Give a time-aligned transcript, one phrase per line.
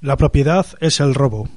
[0.00, 1.48] La propiedad es el robo.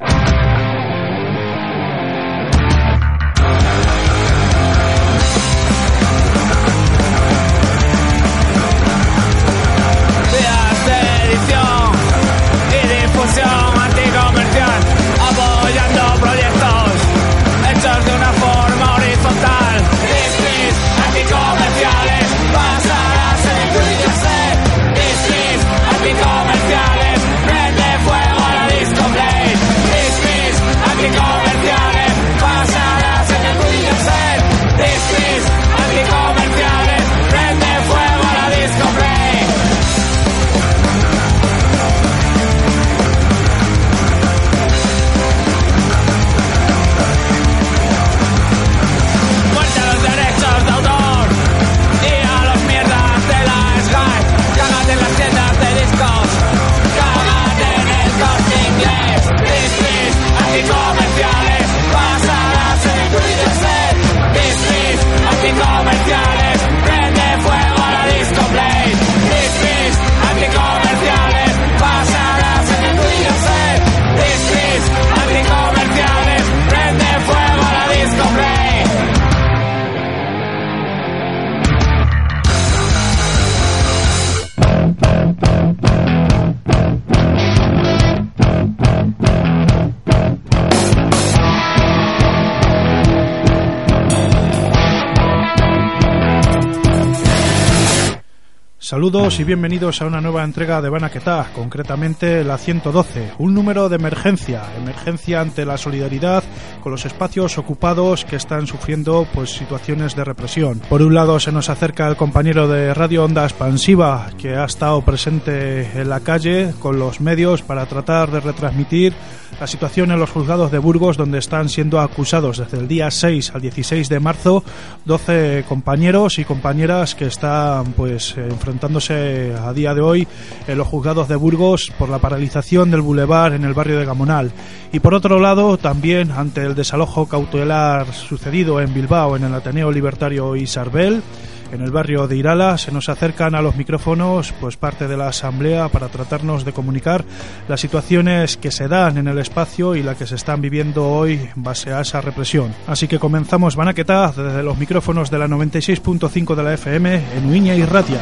[98.89, 103.98] Saludos y bienvenidos a una nueva entrega de Banaquetá, concretamente la 112, un número de
[103.98, 106.44] emergencia, emergencia ante la solidaridad
[106.82, 110.82] con los espacios ocupados que están sufriendo pues situaciones de represión.
[110.89, 115.04] Por un lado se nos acerca el compañero de Radio Onda Expansiva que ha estado
[115.04, 119.14] presente en la calle con los medios para tratar de retransmitir
[119.60, 123.52] la situación en los juzgados de Burgos donde están siendo acusados desde el día 6
[123.54, 124.64] al 16 de marzo
[125.05, 128.36] 12 compañeros y compañeras que están pues
[128.84, 130.28] a día de hoy
[130.68, 134.51] en los juzgados de Burgos por la paralización del bulevar en el barrio de Gamonal.
[134.92, 139.92] Y por otro lado, también ante el desalojo cautelar sucedido en Bilbao en el Ateneo
[139.92, 141.22] Libertario Isarbel,
[141.71, 145.27] en el barrio de Irala se nos acercan a los micrófonos pues parte de la
[145.27, 147.24] asamblea para tratarnos de comunicar
[147.68, 151.50] las situaciones que se dan en el espacio y la que se están viviendo hoy
[151.56, 152.74] base a esa represión.
[152.88, 157.75] Así que comenzamos Banaquetá desde los micrófonos de la 96.5 de la FM en Uiña
[157.75, 158.21] y Ratia.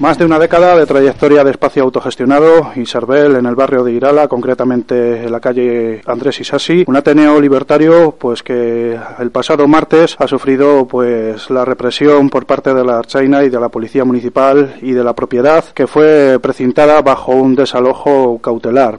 [0.00, 3.92] Más de una década de trayectoria de espacio autogestionado y Sarbel en el barrio de
[3.92, 10.16] Irala, concretamente en la calle Andrés Isasi, un Ateneo libertario pues que el pasado martes
[10.18, 14.76] ha sufrido pues la represión por parte de la Archaina y de la Policía Municipal
[14.80, 18.98] y de la propiedad que fue precintada bajo un desalojo cautelar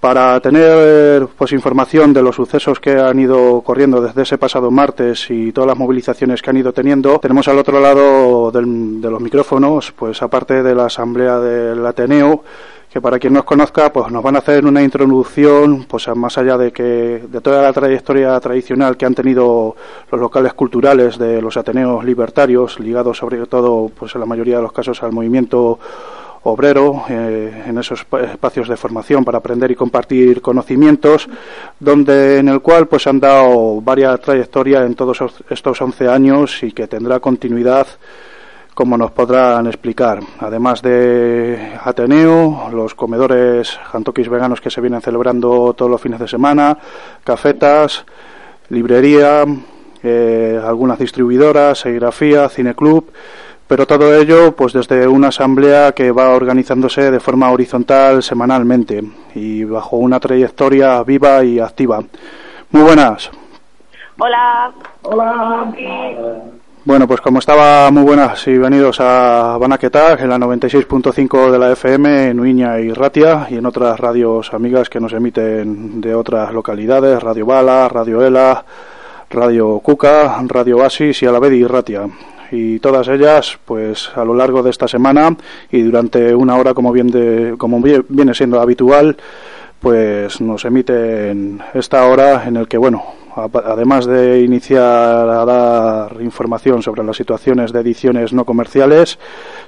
[0.00, 5.26] para tener pues información de los sucesos que han ido corriendo desde ese pasado martes
[5.30, 9.20] y todas las movilizaciones que han ido teniendo tenemos al otro lado del- de los
[9.20, 12.44] micrófonos pues aparte de la asamblea del Ateneo
[12.92, 16.56] que para quien nos conozca pues nos van a hacer una introducción pues más allá
[16.56, 19.74] de que de toda la trayectoria tradicional que han tenido
[20.12, 24.62] los locales culturales de los Ateneos libertarios ligados sobre todo pues en la mayoría de
[24.62, 25.78] los casos al movimiento
[26.44, 31.28] obrero eh, en esos espa- espacios de formación para aprender y compartir conocimientos
[31.80, 36.62] donde en el cual pues han dado varias trayectorias en todos os- estos 11 años
[36.62, 37.86] y que tendrá continuidad
[38.74, 40.20] como nos podrán explicar.
[40.38, 46.28] Además de Ateneo, los comedores jantokis veganos que se vienen celebrando todos los fines de
[46.28, 46.78] semana,
[47.24, 48.04] cafetas,
[48.68, 49.44] librería,
[50.02, 53.10] eh, algunas distribuidoras, serigrafía, cineclub,
[53.68, 59.04] pero todo ello pues desde una asamblea que va organizándose de forma horizontal semanalmente
[59.34, 62.02] y bajo una trayectoria viva y activa.
[62.70, 63.30] Muy buenas.
[64.18, 64.72] Hola.
[66.84, 71.72] Bueno, pues como estaba, muy buenas y bienvenidos a Banaquetag en la 96.5 de la
[71.72, 76.50] FM en Uiña y Ratia y en otras radios amigas que nos emiten de otras
[76.54, 78.64] localidades, Radio Bala, Radio Ela,
[79.28, 82.08] Radio Cuca, Radio Basis y a la vez Irratia
[82.50, 85.36] y todas ellas pues a lo largo de esta semana
[85.70, 89.16] y durante una hora como bien de, como viene siendo habitual
[89.80, 93.04] pues nos emiten esta hora en el que bueno
[93.64, 99.18] además de iniciar a dar información sobre las situaciones de ediciones no comerciales,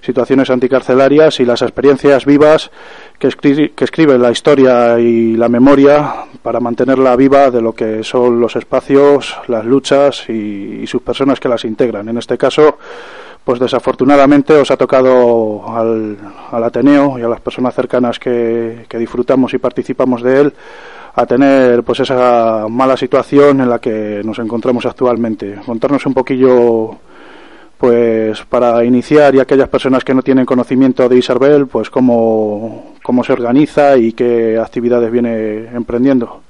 [0.00, 2.70] situaciones anticarcelarias y las experiencias vivas
[3.18, 8.56] que, escribe la historia y la memoria para mantenerla viva de lo que son los
[8.56, 12.08] espacios, las luchas y, sus personas que las integran.
[12.08, 12.78] En este caso,
[13.44, 16.16] pues desafortunadamente os ha tocado al,
[16.50, 20.54] Ateneo y a las personas cercanas que, que disfrutamos y participamos de él
[21.14, 25.56] a tener pues esa mala situación en la que nos encontramos actualmente.
[25.66, 26.98] Contarnos un poquillo
[27.78, 33.24] pues para iniciar y aquellas personas que no tienen conocimiento de Isarbel, pues cómo, cómo
[33.24, 36.42] se organiza y qué actividades viene emprendiendo.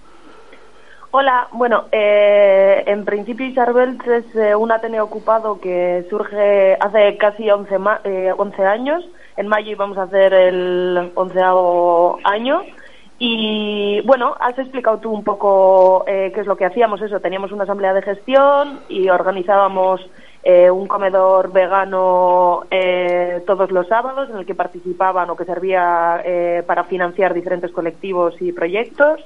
[1.13, 7.51] Hola, bueno, eh, en principio Isarbel es eh, un Ateneo ocupado que surge hace casi
[7.51, 9.05] 11, eh, 11 años.
[9.37, 12.63] En mayo íbamos a hacer el onceavo año.
[13.23, 17.03] Y bueno, has explicado tú un poco eh, qué es lo que hacíamos.
[17.03, 20.01] Eso, teníamos una asamblea de gestión y organizábamos
[20.43, 26.23] eh, un comedor vegano eh, todos los sábados en el que participaban o que servía
[26.25, 29.21] eh, para financiar diferentes colectivos y proyectos.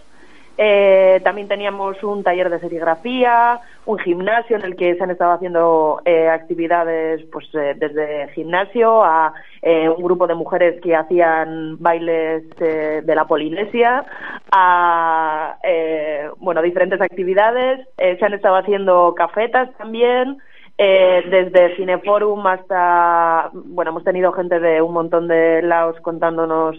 [0.57, 5.33] Eh, también teníamos un taller de serigrafía, un gimnasio en el que se han estado
[5.33, 11.77] haciendo eh, actividades pues eh, desde gimnasio a eh, un grupo de mujeres que hacían
[11.81, 14.05] bailes eh, de la Polinesia,
[14.53, 17.87] a eh, bueno diferentes actividades.
[17.97, 20.39] Se han estado haciendo cafetas también.
[20.77, 26.77] Desde Cineforum hasta, bueno, hemos tenido gente de un montón de lados contándonos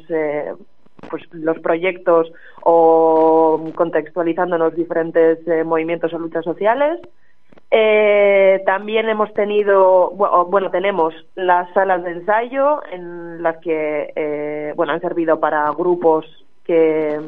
[1.10, 2.31] pues los proyectos
[2.63, 7.00] o contextualizándonos diferentes eh, movimientos o luchas sociales.
[7.72, 14.74] Eh, también hemos tenido, bueno, bueno, tenemos las salas de ensayo en las que, eh,
[14.75, 16.25] bueno, han servido para grupos
[16.63, 17.19] que,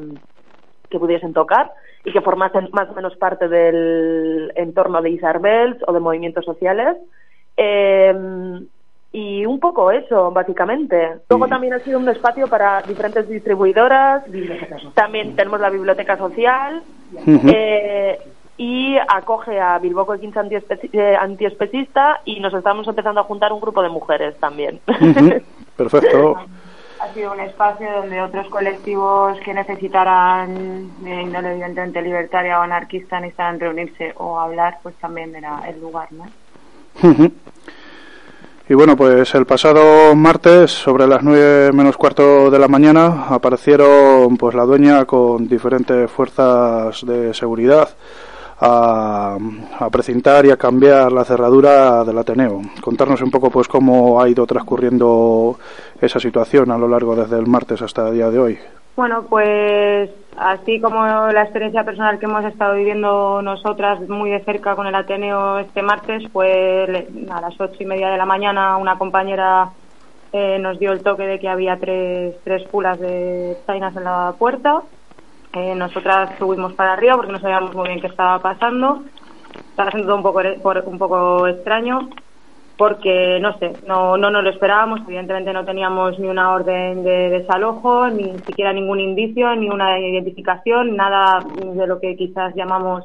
[0.89, 1.71] que pudiesen tocar
[2.05, 6.97] y que formasen más o menos parte del entorno de Isarbels o de movimientos sociales.
[7.57, 8.13] Eh,
[9.11, 11.19] y un poco eso, básicamente.
[11.29, 14.23] Luego también ha sido un espacio para diferentes distribuidoras.
[14.93, 16.83] También tenemos la biblioteca social.
[17.25, 18.19] eh,
[18.57, 20.39] y acoge a Bilboco de Quince
[20.91, 24.79] eh, antiespecista y nos estamos empezando a juntar un grupo de mujeres también.
[25.77, 26.35] Perfecto.
[26.99, 33.19] Ha sido un espacio donde otros colectivos que necesitaran de índole evidentemente libertaria o anarquista
[33.19, 36.25] necesitaran reunirse o hablar, pues también era el lugar, ¿no?
[38.69, 44.35] Y bueno, pues el pasado martes, sobre las nueve menos cuarto de la mañana, aparecieron
[44.35, 47.87] pues la dueña con diferentes fuerzas de seguridad
[48.59, 49.37] a,
[49.79, 52.61] a precintar y a cambiar la cerradura del Ateneo.
[52.81, 55.57] Contarnos un poco pues cómo ha ido transcurriendo
[56.01, 58.59] esa situación a lo largo desde el martes hasta el día de hoy.
[58.97, 64.75] Bueno, pues así como la experiencia personal que hemos estado viviendo nosotras muy de cerca
[64.75, 66.89] con el Ateneo este martes, pues
[67.29, 69.69] a las ocho y media de la mañana una compañera
[70.33, 74.33] eh, nos dio el toque de que había tres, tres pulas de chainas en la
[74.39, 74.81] puerta.
[75.53, 79.03] Eh, nosotras subimos para arriba porque no sabíamos muy bien qué estaba pasando.
[79.69, 80.41] Estaba siendo un poco,
[80.87, 82.09] un poco extraño
[82.77, 85.01] porque, no sé, no, no nos lo esperábamos.
[85.07, 90.95] Evidentemente no teníamos ni una orden de desalojo, ni siquiera ningún indicio, ni una identificación,
[90.95, 93.03] nada de lo que quizás llamamos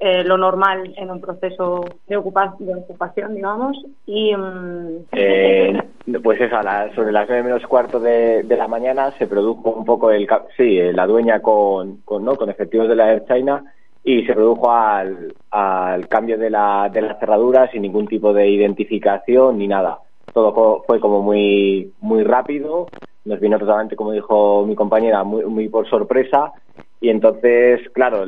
[0.00, 3.76] eh, lo normal en un proceso de, ocupa- de ocupación, digamos.
[4.06, 5.80] Y mm, Eh,
[6.22, 9.70] pues eso, a las- sobre las nueve menos cuarto de, de la mañana se produjo
[9.70, 12.34] un poco el, sí, eh, la dueña con, con, ¿no?
[12.36, 13.64] con efectivos de la Air China
[14.04, 18.48] y se produjo al, al cambio de la, de la cerradura sin ningún tipo de
[18.48, 19.98] identificación ni nada.
[20.32, 22.86] Todo fue como muy, muy rápido,
[23.24, 26.52] nos vino totalmente, como dijo mi compañera, muy, muy por sorpresa
[27.00, 28.24] y entonces, claro,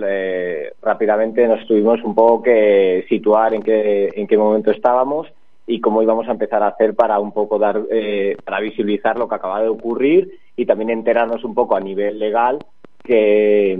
[0.83, 5.27] rápidamente nos tuvimos un poco que situar en qué, en qué momento estábamos
[5.67, 9.29] y cómo íbamos a empezar a hacer para un poco dar, eh, para visibilizar lo
[9.29, 12.59] que acaba de ocurrir y también enterarnos un poco a nivel legal
[13.03, 13.79] que,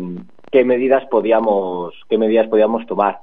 [0.51, 3.21] qué medidas podíamos, qué medidas podíamos tomar.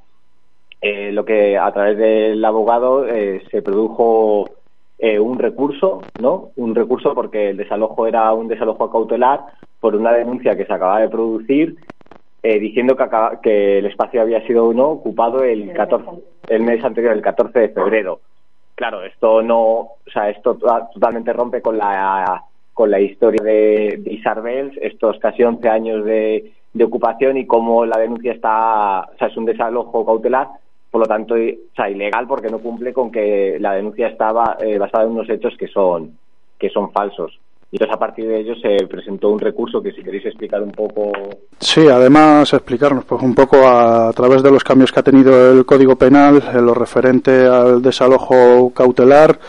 [0.82, 4.52] Eh, lo que a través del abogado eh, se produjo
[4.98, 6.52] eh, un recurso, ¿no?
[6.58, 9.42] Un recurso porque el desalojo era un desalojo cautelar
[9.80, 11.76] por una denuncia que se acaba de producir
[12.42, 16.06] eh, diciendo que, acaba- que el espacio había sido no ocupado el 14,
[16.50, 18.20] el mes anterior, el 14 de febrero.
[18.76, 23.98] Claro, esto no, o sea, esto to- totalmente rompe con la con la historia de,
[24.00, 29.18] de Isarbels, estos casi 11 años de, de ocupación y cómo la denuncia está, o
[29.18, 30.48] sea, es un desalojo cautelar,
[30.90, 34.78] por lo tanto, o sea, ilegal porque no cumple con que la denuncia estaba eh,
[34.78, 36.18] basada en unos hechos que son
[36.58, 37.40] que son falsos.
[37.74, 40.70] Y entonces a partir de ello se presentó un recurso que si queréis explicar un
[40.70, 41.12] poco.
[41.60, 45.66] Sí, además explicarnos pues un poco a, través de los cambios que ha tenido el
[45.66, 49.40] Código Penal en lo referente al desalojo cautelar.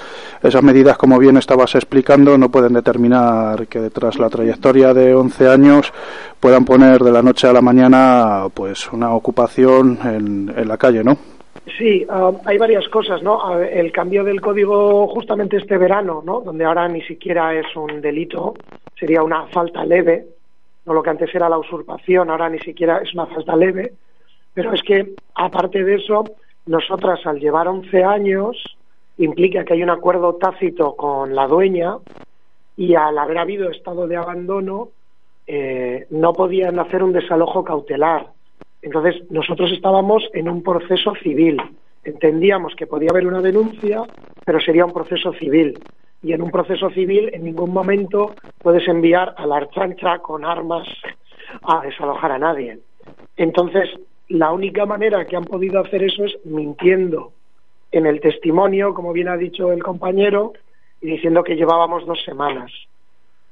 [0.42, 5.46] Esas medidas, como bien estabas explicando, no pueden determinar que tras la trayectoria de 11
[5.46, 5.92] años
[6.40, 11.04] puedan poner de la noche a la mañana pues una ocupación en, en la calle,
[11.04, 11.33] ¿no?
[11.66, 13.58] Sí, um, hay varias cosas, ¿no?
[13.58, 16.40] El cambio del código justamente este verano, ¿no?
[16.40, 18.54] Donde ahora ni siquiera es un delito,
[18.98, 20.26] sería una falta leve,
[20.84, 23.94] no lo que antes era la usurpación, ahora ni siquiera es una falta leve,
[24.52, 26.24] pero es que aparte de eso,
[26.66, 28.76] nosotras al llevar 11 años
[29.16, 31.96] implica que hay un acuerdo tácito con la dueña
[32.76, 34.90] y al haber habido estado de abandono
[35.46, 38.28] eh, no podían hacer un desalojo cautelar
[38.84, 41.56] entonces, nosotros estábamos en un proceso civil.
[42.04, 44.02] Entendíamos que podía haber una denuncia,
[44.44, 45.78] pero sería un proceso civil.
[46.22, 50.86] Y en un proceso civil, en ningún momento puedes enviar a la archancha con armas
[51.62, 52.78] a desalojar a nadie.
[53.38, 53.88] Entonces,
[54.28, 57.32] la única manera que han podido hacer eso es mintiendo
[57.90, 60.52] en el testimonio, como bien ha dicho el compañero,
[61.00, 62.70] y diciendo que llevábamos dos semanas.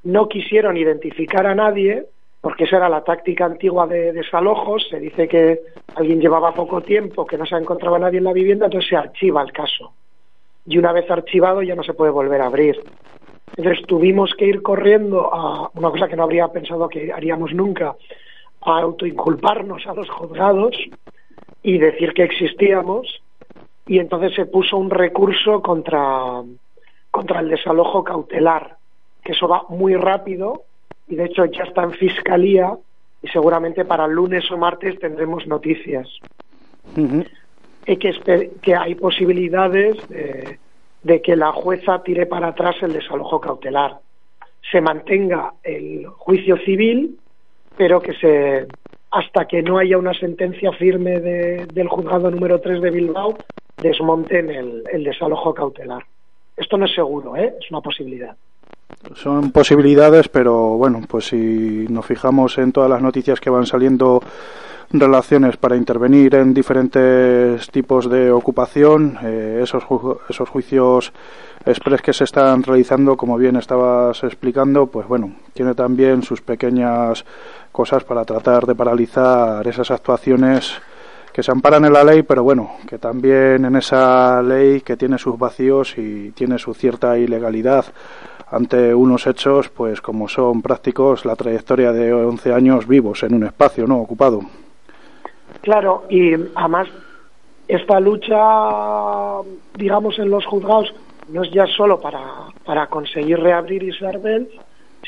[0.03, 2.05] No quisieron identificar a nadie
[2.43, 5.61] porque esa era la táctica antigua de desalojos, se dice que
[5.95, 9.43] alguien llevaba poco tiempo, que no se encontraba nadie en la vivienda, entonces se archiva
[9.43, 9.93] el caso.
[10.67, 12.83] Y una vez archivado ya no se puede volver a abrir.
[13.57, 17.95] Entonces tuvimos que ir corriendo a una cosa que no habría pensado que haríamos nunca,
[18.63, 20.77] a autoinculparnos a los juzgados
[21.63, 23.23] y decir que existíamos.
[23.87, 26.43] Y entonces se puso un recurso contra,
[27.13, 28.79] contra el desalojo cautelar,
[29.23, 30.65] que eso va muy rápido
[31.13, 32.75] y de hecho ya está en fiscalía
[33.23, 36.09] y seguramente para lunes o martes tendremos noticias.
[37.87, 43.99] y que, que hay posibilidades de, que la jueza tire para atrás el desalojo cautelar.
[44.71, 47.19] Se mantenga el juicio civil,
[47.77, 48.67] pero que se
[49.11, 53.37] hasta que no haya una sentencia firme del juzgado número 3 de Bilbao,
[53.83, 56.03] desmonten el, el desalojo cautelar.
[56.57, 57.53] Esto no es seguro, ¿eh?
[57.61, 58.35] es una posibilidad.
[59.15, 64.23] Son posibilidades, pero bueno, pues si nos fijamos en todas las noticias que van saliendo
[64.93, 69.85] relaciones para intervenir en diferentes tipos de ocupación, eh, esos,
[70.29, 71.13] esos juicios
[71.65, 77.25] express que se están realizando, como bien estabas explicando, pues bueno, tiene también sus pequeñas
[77.71, 80.81] cosas para tratar de paralizar esas actuaciones
[81.33, 85.17] que se amparan en la ley, pero bueno, que también en esa ley que tiene
[85.17, 87.87] sus vacíos y tiene su cierta ilegalidad
[88.53, 93.45] ante unos hechos, pues como son prácticos, la trayectoria de 11 años vivos en un
[93.45, 94.41] espacio no ocupado.
[95.63, 96.89] Claro, y además
[97.67, 98.37] esta lucha,
[99.77, 100.95] digamos, en los juzgados
[101.29, 102.21] no es ya solo para,
[102.65, 104.51] para conseguir reabrir Isabel,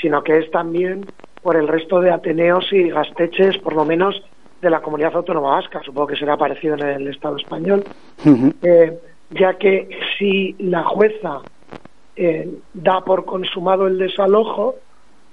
[0.00, 1.04] sino que es también
[1.42, 4.22] por el resto de Ateneos y Gasteches, por lo menos
[4.62, 7.84] de la comunidad autónoma vasca, supongo que será parecido en el Estado español,
[8.62, 8.98] eh,
[9.30, 11.42] ya que si la jueza
[12.16, 14.76] eh, da por consumado el desalojo,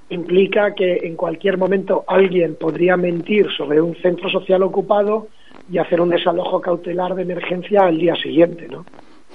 [0.09, 5.27] implica que en cualquier momento alguien podría mentir sobre un centro social ocupado
[5.71, 8.85] y hacer un desalojo cautelar de emergencia al día siguiente, ¿no?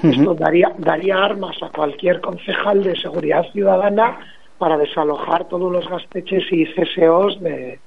[0.02, 4.18] Esto daría, daría armas a cualquier concejal de seguridad ciudadana
[4.58, 7.78] para desalojar todos los gasteches y CSOs de,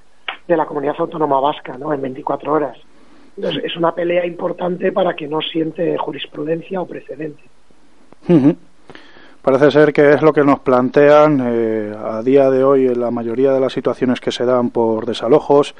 [0.47, 1.93] de la comunidad autónoma vasca, ¿no?
[1.93, 2.77] En 24 horas.
[3.37, 7.43] Entonces, es una pelea importante para que no siente jurisprudencia o precedente.
[9.49, 13.09] Parece ser que es lo que nos plantean eh, a día de hoy en la
[13.09, 15.73] mayoría de las situaciones que se dan por desalojos,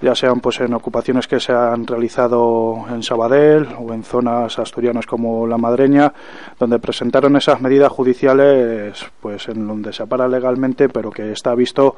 [0.00, 5.06] ya sean pues en ocupaciones que se han realizado en Sabadell o en zonas asturianas
[5.06, 6.12] como la Madreña,
[6.56, 11.96] donde presentaron esas medidas judiciales pues en donde se para legalmente, pero que está visto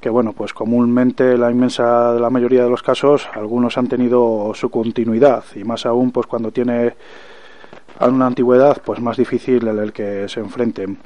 [0.00, 4.70] que bueno, pues comúnmente la inmensa la mayoría de los casos algunos han tenido su
[4.70, 6.94] continuidad y más aún pues cuando tiene
[7.98, 10.98] a una antigüedad pues más difícil en el que se enfrenten.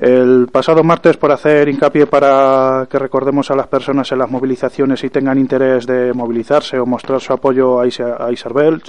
[0.00, 5.02] El pasado martes, por hacer hincapié para que recordemos a las personas en las movilizaciones
[5.04, 8.82] y tengan interés de movilizarse o mostrar su apoyo a, Isabel,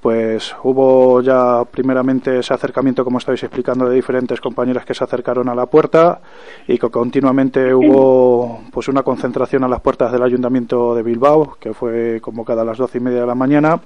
[0.00, 5.48] pues hubo ya primeramente ese acercamiento, como estáis explicando, de diferentes compañeras que se acercaron
[5.48, 6.20] a la puerta
[6.68, 11.74] y que continuamente hubo pues una concentración a las puertas del Ayuntamiento de Bilbao, que
[11.74, 13.80] fue convocada a las doce y media de la mañana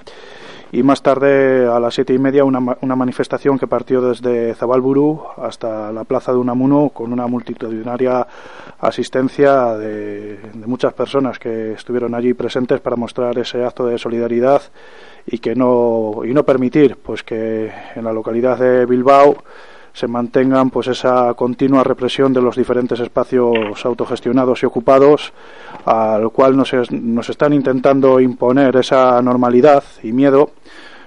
[0.72, 5.22] y más tarde a las siete y media una, una manifestación que partió desde Zabalburu
[5.36, 8.26] hasta la plaza de Unamuno con una multitudinaria
[8.80, 14.62] asistencia de, de muchas personas que estuvieron allí presentes para mostrar ese acto de solidaridad
[15.26, 19.36] y que no y no permitir pues que en la localidad de Bilbao
[19.96, 25.32] se mantengan pues esa continua represión de los diferentes espacios autogestionados y ocupados
[25.86, 30.50] al cual nos, nos están intentando imponer esa normalidad y miedo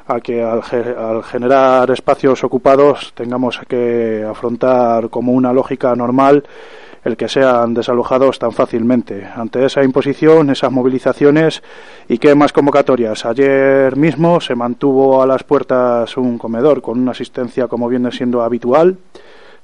[0.08, 0.64] a que al,
[0.98, 6.44] al, generar espacios ocupados tengamos que afrontar como una lógica normal
[7.04, 9.28] el que sean desalojados tan fácilmente.
[9.36, 11.64] Ante esa imposición, esas movilizaciones
[12.08, 13.26] y qué más convocatorias.
[13.26, 18.42] Ayer mismo se mantuvo a las puertas un comedor con una asistencia como viene siendo
[18.42, 18.98] habitual,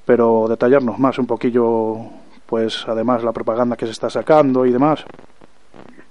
[0.06, 1.98] pero detallarnos más un poquillo,
[2.46, 5.06] pues además la propaganda que se está sacando y demás.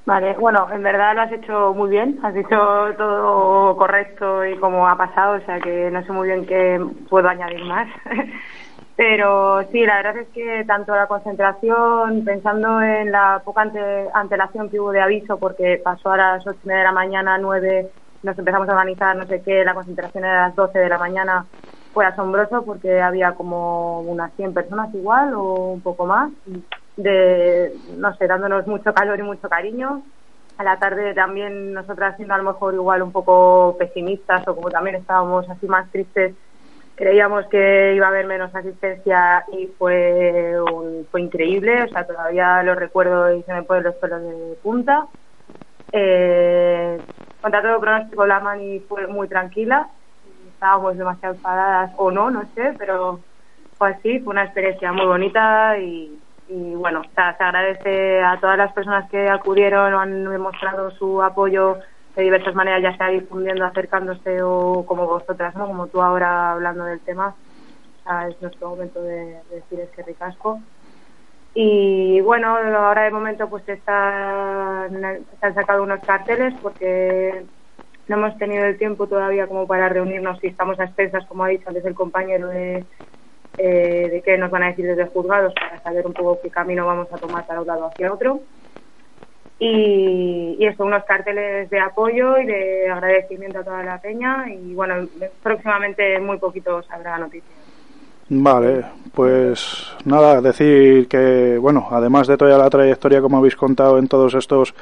[0.07, 2.57] Vale, bueno, en verdad lo has hecho muy bien, has dicho
[2.99, 6.79] todo correcto y como ha pasado, o sea que no sé muy bien qué
[7.09, 7.89] puedo añadir más.
[8.97, 13.81] Pero sí, la verdad es que tanto la concentración, pensando en la poca ante,
[14.15, 17.39] antelación que hubo de aviso, porque pasó a las ocho y media de la mañana,
[17.39, 17.91] nueve,
[18.23, 20.99] nos empezamos a organizar, no sé qué, la concentración era a las doce de la
[20.99, 21.45] mañana,
[21.93, 26.31] fue asombroso porque había como unas 100 personas igual o un poco más,
[26.97, 30.03] de, no sé, dándonos mucho calor y mucho cariño.
[30.57, 34.71] A la tarde también nosotras siendo a lo mejor igual un poco pesimistas o como
[34.71, 36.37] también estábamos así más tristes
[36.95, 42.63] creíamos que iba a haber menos asistencia y fue un, fue increíble, o sea, todavía
[42.63, 45.07] lo recuerdo y se me ponen los pelos de punta.
[45.93, 47.01] Eh,
[47.41, 49.91] contra todo pronóstico, la mani fue muy tranquila,
[50.49, 53.21] estábamos demasiado enfadadas o no, no sé, pero
[53.77, 58.39] fue así, fue una experiencia muy bonita y, y bueno, o sea, se agradece a
[58.41, 61.79] todas las personas que acudieron o han demostrado su apoyo
[62.17, 65.67] de diversas maneras, ya sea difundiendo, acercándose o como vosotras, ¿no?
[65.67, 67.35] Como tú ahora hablando del tema.
[68.29, 70.61] es nuestro momento de, decir es que ricasco.
[71.55, 77.45] Y bueno, ahora de momento pues están, se han sacado unos carteles porque
[78.09, 81.49] no hemos tenido el tiempo todavía como para reunirnos y estamos a expensas, como ha
[81.49, 82.85] dicho antes el compañero, de,
[83.57, 86.87] eh, de qué nos van a decir desde juzgados para saber un poco qué camino
[86.87, 88.41] vamos a tomar para un lado hacia otro
[89.59, 94.75] y, y eso, unos carteles de apoyo y de agradecimiento a toda la peña y
[94.75, 95.07] bueno,
[95.43, 97.65] próximamente muy poquito sabrá noticias.
[98.29, 104.09] Vale, pues nada, decir que, bueno, además de toda la trayectoria como habéis contado en
[104.09, 104.75] todos estos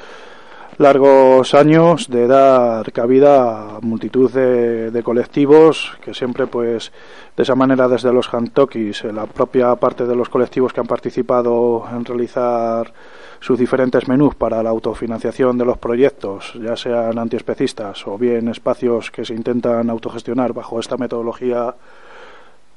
[0.77, 6.91] largos años de dar cabida a multitud de, de, colectivos que siempre pues
[7.35, 11.85] de esa manera desde los Hantokis, la propia parte de los colectivos que han participado
[11.91, 12.93] en realizar
[13.39, 19.11] sus diferentes menús para la autofinanciación de los proyectos, ya sean antiespecistas o bien espacios
[19.11, 21.75] que se intentan autogestionar bajo esta metodología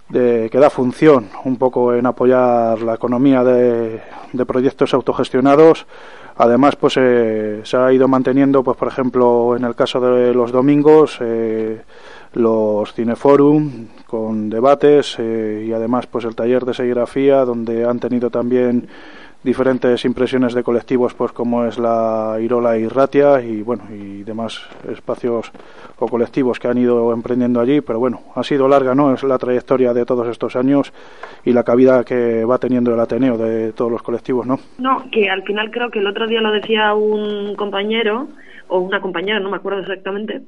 [0.08, 4.00] de, que da función un poco en apoyar la economía de,
[4.46, 5.86] proyectos autogestionados.
[6.38, 10.52] Además, pues eh, se ha ido manteniendo, pues por ejemplo, en el caso de los
[10.52, 11.80] domingos, eh,
[12.34, 18.28] los cineforum con debates eh, y además, pues el taller de serigrafía, donde han tenido
[18.28, 18.88] también
[19.42, 24.68] diferentes impresiones de colectivos pues como es la Irola y Ratia y bueno y demás
[24.90, 25.53] espacios
[25.99, 29.38] o colectivos que han ido emprendiendo allí pero bueno ha sido larga no es la
[29.38, 30.92] trayectoria de todos estos años
[31.44, 35.31] y la cabida que va teniendo el Ateneo de todos los colectivos no no que
[35.31, 38.29] al final creo que el otro día lo decía un compañero
[38.68, 40.42] o una compañera no me acuerdo exactamente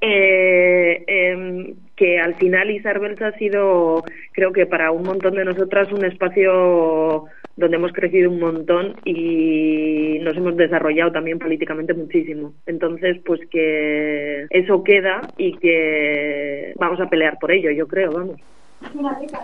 [0.00, 5.90] eh, eh, que al final Isarbels ha sido, creo que para un montón de nosotras,
[5.92, 7.26] un espacio
[7.60, 12.54] donde hemos crecido un montón y nos hemos desarrollado también políticamente muchísimo.
[12.66, 18.40] Entonces, pues que eso queda y que vamos a pelear por ello, yo creo, vamos.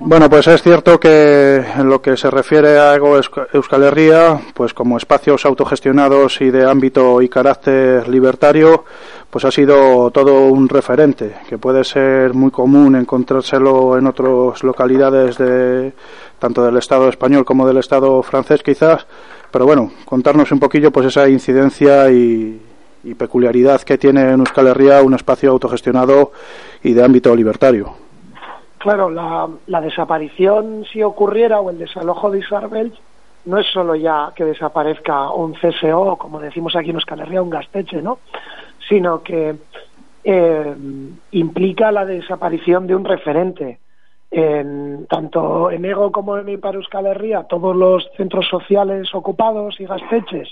[0.01, 4.97] Bueno, pues es cierto que en lo que se refiere a Euskal Herria, pues como
[4.97, 8.85] espacios autogestionados y de ámbito y carácter libertario,
[9.29, 15.37] pues ha sido todo un referente, que puede ser muy común encontrárselo en otras localidades
[15.37, 15.93] de
[16.39, 19.07] tanto del Estado español como del Estado francés quizás,
[19.51, 22.63] pero bueno, contarnos un poquillo pues esa incidencia y,
[23.17, 26.33] peculiaridad que tiene en Euskal Herria un espacio autogestionado
[26.83, 27.95] y de ámbito libertario.
[28.79, 32.93] Claro, la, la, desaparición, si ocurriera, o el desalojo de Isarbel,
[33.45, 37.51] no es solo ya que desaparezca un CSO, como decimos aquí en Euskal Herria, un
[37.51, 38.19] gasteche, ¿no?
[38.89, 39.55] Sino que
[40.25, 40.75] eh,
[41.31, 43.79] implica la desaparición de un referente.
[44.39, 49.87] En, tanto en Ego como en Ipar Euskal Herria, todos los centros sociales ocupados y
[49.87, 50.51] gasteches,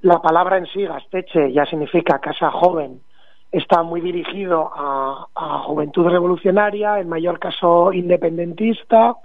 [0.00, 3.02] la palabra en sí, gasteche, ya significa casa joven,
[3.50, 5.26] está muy dirigido a,
[5.66, 9.16] juventud revolucionaria, en mayor caso independentista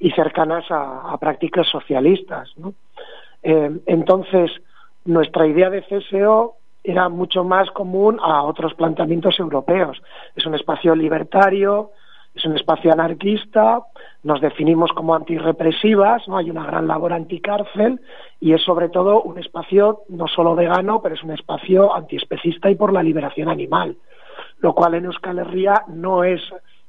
[0.00, 2.52] y cercanas a, prácticas socialistas.
[3.44, 4.50] Eh, entonces,
[5.04, 10.02] nuestra idea de CSO era mucho más común a otros planteamientos europeos.
[10.34, 11.92] Es un espacio libertario,
[12.36, 13.80] es un espacio anarquista,
[14.22, 16.36] nos definimos como antirrepresivas, ¿no?
[16.36, 17.98] hay una gran labor anticárcel
[18.40, 22.74] y es sobre todo un espacio no solo vegano, pero es un espacio antiespecista y
[22.74, 23.96] por la liberación animal,
[24.58, 26.42] lo cual en Euskal Herria no es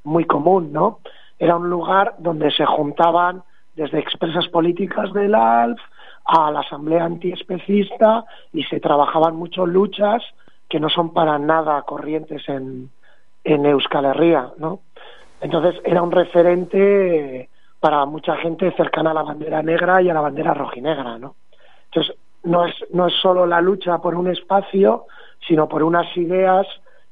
[0.04, 1.00] muy común, ¿no?
[1.40, 3.44] Era un lugar donde se juntaban
[3.76, 5.80] desde expresas políticas del ALF
[6.26, 10.24] a la asamblea antiespecista y se trabajaban mucho luchas
[10.68, 12.90] que no son para nada corrientes en,
[13.46, 14.82] en Euskal Herria, ¿no?
[15.42, 20.22] Entonces era un referente para mucha gente cercana a la bandera negra y a la
[20.22, 21.36] bandera rojinegra, ¿no?
[21.86, 25.06] Entonces no es no es solo la lucha por un espacio,
[25.48, 26.66] sino por unas ideas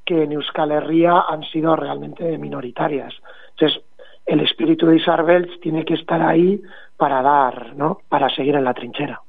[0.04, 3.14] que en Euskal Herria han sido realmente minoritarias.
[3.52, 3.84] Entonces
[4.26, 6.62] el espíritu de Isarbels tiene que estar ahí
[6.98, 8.00] para dar, ¿no?
[8.10, 9.22] Para seguir en la trinchera.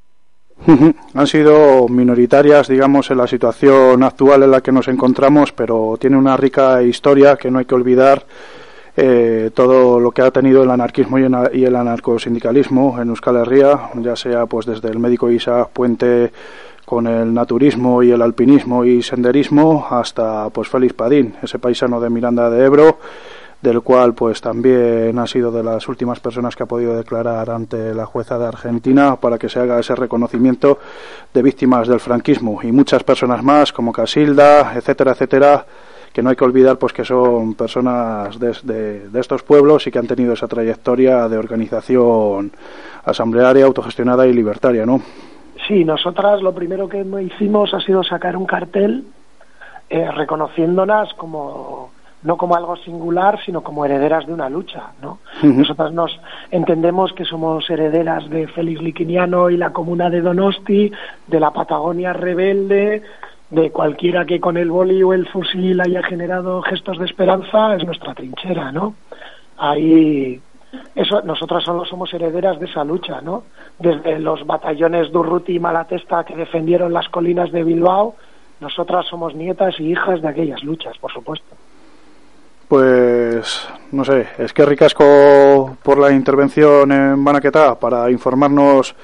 [1.15, 6.17] Han sido minoritarias, digamos, en la situación actual en la que nos encontramos, pero tiene
[6.17, 8.23] una rica historia que no hay que olvidar
[8.97, 14.17] eh, todo lo que ha tenido el anarquismo y el anarcosindicalismo en Euskal Herria, ya
[14.17, 16.33] sea pues desde el médico Isaac Puente
[16.87, 22.09] con el naturismo y el alpinismo y senderismo hasta pues Félix Padín, ese paisano de
[22.09, 22.99] Miranda de Ebro,
[23.61, 27.93] del cual pues también ha sido de las últimas personas que ha podido declarar ante
[27.93, 30.79] la jueza de Argentina para que se haga ese reconocimiento
[31.35, 32.61] de víctimas del franquismo.
[32.63, 35.67] Y muchas personas más como Casilda, etcétera, etcétera,
[36.17, 40.07] que no hay que olvidar pues que son personas de, estos pueblos y que han
[40.07, 42.53] tenido esa trayectoria de organización
[43.05, 45.03] asamblearia, autogestionada y libertaria, ¿no?
[45.69, 49.05] Sí, nosotras lo primero que hicimos ha sido sacar un cartel
[49.91, 51.91] eh, reconociéndolas como
[52.23, 55.19] no como algo singular, sino como herederas de una lucha, ¿no?
[55.43, 56.19] Nosotras nos
[56.51, 60.91] entendemos que somos herederas de Félix Liquiniano y la comuna de Donosti,
[61.27, 63.03] de la Patagonia rebelde,
[63.51, 67.85] de cualquiera que con el boli o el fusil haya generado gestos de esperanza es
[67.85, 68.95] nuestra trinchera, ¿no?
[69.57, 70.41] Ahí
[70.95, 73.45] eso nosotras solo somos herederas de esa lucha, ¿no?
[73.79, 78.17] Desde los batallones Durruti y Malatesta que defendieron las colinas de Bilbao,
[78.61, 81.55] nosotras somos nietas y hijas de aquellas luchas, por supuesto.
[82.69, 88.97] Pues no sé, es que ricasco por la intervención en Banaquetá para informarnos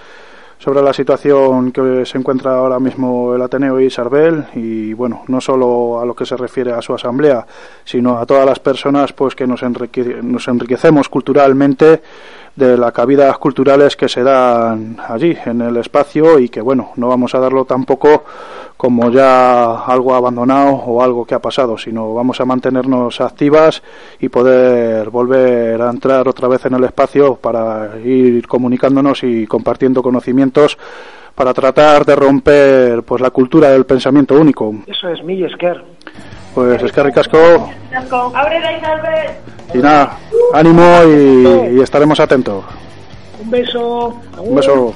[0.62, 5.40] sobre la situación que se encuentra ahora mismo el Ateneo y Sarbel y bueno, no
[5.40, 7.44] solo a lo que se refiere a su asamblea,
[7.84, 12.00] sino a todas las personas pues que nos, nos enriquecemos culturalmente
[12.56, 17.08] de las cabidas culturales que se dan allí en el espacio y que bueno, no
[17.08, 18.24] vamos a darlo tampoco
[18.76, 23.82] como ya algo abandonado o algo que ha pasado, sino vamos a mantenernos activas
[24.20, 30.02] y poder volver a entrar otra vez en el espacio para ir comunicándonos y compartiendo
[30.02, 30.76] conocimientos
[31.34, 34.74] para tratar de romper pues la cultura del pensamiento único.
[34.86, 35.82] Eso es mi Esker.
[36.54, 37.70] Pues es que ricasco.
[39.74, 40.18] Y nada,
[40.52, 42.64] ánimo y, y estaremos atentos.
[43.42, 44.20] Un beso.
[44.38, 44.94] Un beso.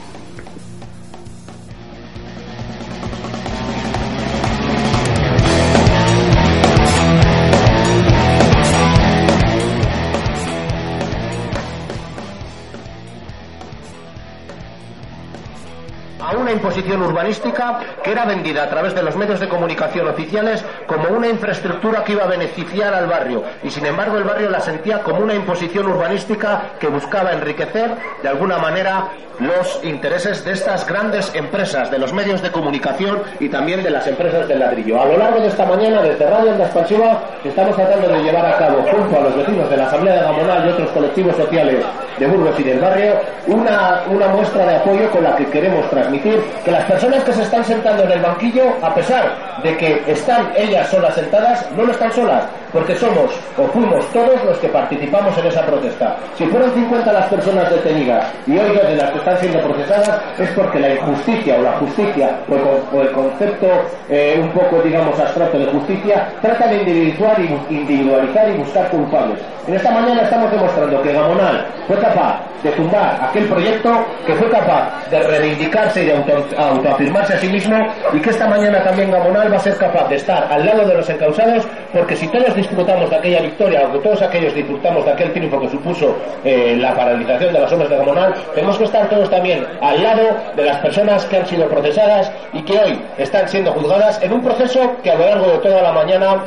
[16.66, 21.08] Una imposición urbanística que era vendida a través de los medios de comunicación oficiales como
[21.10, 25.00] una infraestructura que iba a beneficiar al barrio y sin embargo el barrio la sentía
[25.00, 31.34] como una imposición urbanística que buscaba enriquecer de alguna manera los intereses de estas grandes
[31.34, 35.00] empresas, de los medios de comunicación y también de las empresas del ladrillo.
[35.00, 38.56] A lo largo de esta mañana, desde Radio Onda Expansiva, estamos tratando de llevar a
[38.56, 41.84] cabo, junto a los vecinos de la Asamblea de Gamonal y otros colectivos sociales
[42.18, 43.12] de Burgos y del barrio,
[43.46, 47.42] una, una muestra de apoyo con la que queremos transmitir que las personas que se
[47.42, 51.92] están sentando en el banquillo, a pesar de que están ellas solas sentadas, no lo
[51.92, 56.16] están solas, porque somos o fuimos todos los que participamos en esa protesta.
[56.36, 60.20] Si fueron 50 las personas detenidas y hoy dos de las que están siendo procesadas,
[60.38, 63.66] es porque la injusticia o la justicia o el, concepto
[64.08, 69.40] eh, un poco, digamos, abstracto de justicia trata de individualizar y, individualizar y buscar culpables.
[69.66, 74.50] En esta mañana estamos demostrando que Gamonal fue capaz de fundar aquel proyecto, que fue
[74.50, 76.14] capaz de reivindicarse y de
[76.56, 77.76] autoafirmarse a sí mismo
[78.12, 80.94] y que esta mañana también Gamonal va a ser capaz de estar al lado de
[80.94, 85.32] los encausados, porque si todos disfrutamos de aquella victoria, o todos aquellos disfrutamos de aquel
[85.32, 89.30] triunfo que supuso eh, la paralización de las obras de Gamonal, tenemos que estar todos
[89.30, 93.72] también al lado de las personas que han sido procesadas y que hoy están siendo
[93.72, 96.42] juzgadas en un proceso que a lo largo de toda la mañana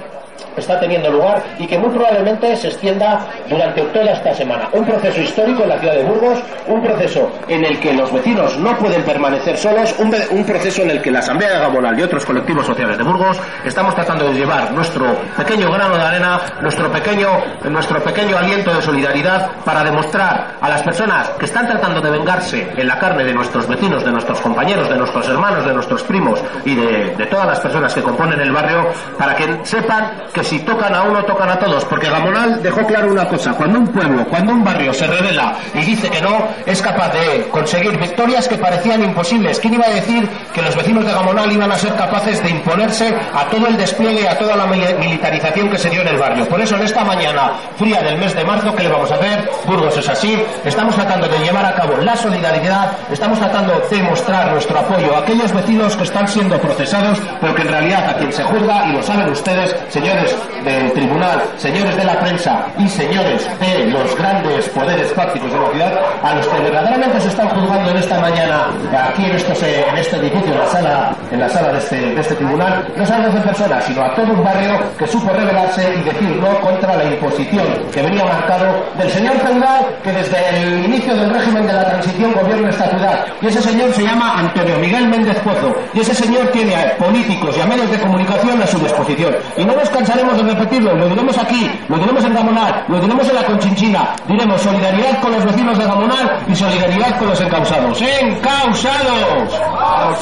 [0.58, 4.69] está teniendo lugar y que muy probablemente se extienda durante toda esta semana.
[4.73, 8.58] Un proceso histórico en la ciudad de Burgos, un proceso en el que los vecinos
[8.58, 12.25] no pueden permanecer solos, un, proceso en el que la Asamblea de Gamonal y otros
[12.25, 17.30] colectivos sociales de Burgos estamos tratando de llevar nuestro pequeño grano de arena, nuestro pequeño,
[17.65, 22.67] nuestro pequeño aliento de solidaridad para demostrar a las personas que están tratando de vengarse
[22.75, 26.39] en la carne de nuestros vecinos, de nuestros compañeros, de nuestros hermanos, de nuestros primos
[26.65, 30.59] y de, de todas las personas que componen el barrio, para que sepan que si
[30.59, 34.25] tocan a uno, tocan a todos, porque Gamonal dejó claro una cosa, cuando un pueblo,
[34.25, 38.57] cuando un barrio se revela y dice que no, es capaz de conseguir victorias que
[38.57, 39.59] parecían imposibles.
[39.59, 43.13] ¿Quién iba a decir que los vecinos de Gamonal iban a ser capaces de imponerse
[43.33, 46.47] a todo el despliegue, a toda la militarización que se dio en el barrio?
[46.47, 49.49] Por eso en esta mañana fría del mes de marzo, ¿qué le vamos a hacer?
[49.65, 54.51] Burgos es así, estamos tratando de llevar a cabo la solidaridad, estamos tratando de mostrar
[54.51, 58.31] nuestro apoyo a aquellos vecinos que están siendo procesados, pero que en realidad a quien
[58.31, 60.18] se juzga, y lo saben ustedes, señores
[60.63, 65.69] del tribunal, señores de la prensa y señores de los grandes poderes fácticos de la
[65.71, 68.67] ciudad, a los que verdaderamente se están juzgando en esta mañana
[69.08, 72.36] aquí en, eh, en este edificio, en la sala, en la sala de, este, este
[72.36, 76.36] tribunal, no a 12 personas, sino a todo un barrio que supo rebelarse y decir
[76.38, 81.29] no contra la imposición que venía marcado del señor feudal que desde el inicio del
[81.34, 83.25] régimen de la transición gobierna esta ciudad.
[83.41, 85.73] Y ese señor se llama Antonio Miguel Méndez Pozo.
[85.93, 89.36] Y ese señor tiene políticos y a medios de comunicación a su disposición.
[89.58, 93.27] Y no nos cansaremos de repetirlo, lo diremos aquí, lo diremos en Gamonal, lo diremos
[93.27, 98.01] en la Conchinchina, diremos solidaridad con los vecinos de Gamonal y solidaridad con los encausados.
[98.01, 99.53] ¡Encausados!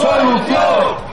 [0.01, 1.06] ¡Solución!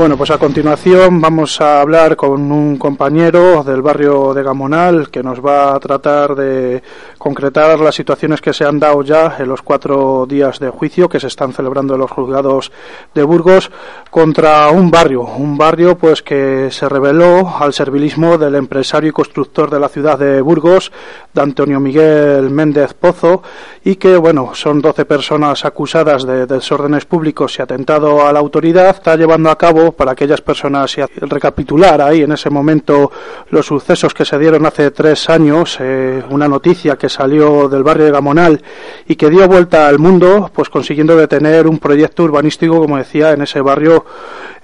[0.00, 5.22] Bueno, pues a continuación vamos a hablar con un compañero del barrio de Gamonal que
[5.22, 6.82] nos va a tratar de
[7.18, 11.20] concretar las situaciones que se han dado ya en los cuatro días de juicio que
[11.20, 12.72] se están celebrando en los juzgados
[13.14, 13.70] de Burgos
[14.10, 19.68] contra un barrio, un barrio pues que se reveló al servilismo del empresario y constructor
[19.68, 20.92] de la ciudad de Burgos,
[21.34, 23.42] de Antonio Miguel Méndez Pozo,
[23.84, 28.88] y que bueno, son 12 personas acusadas de desórdenes públicos y atentado a la autoridad,
[28.88, 33.10] está llevando a cabo para aquellas personas y recapitular ahí en ese momento
[33.50, 38.06] los sucesos que se dieron hace tres años, eh, una noticia que salió del barrio
[38.06, 38.62] de Gamonal
[39.06, 43.42] y que dio vuelta al mundo, pues consiguiendo detener un proyecto urbanístico, como decía, en
[43.42, 44.04] ese barrio,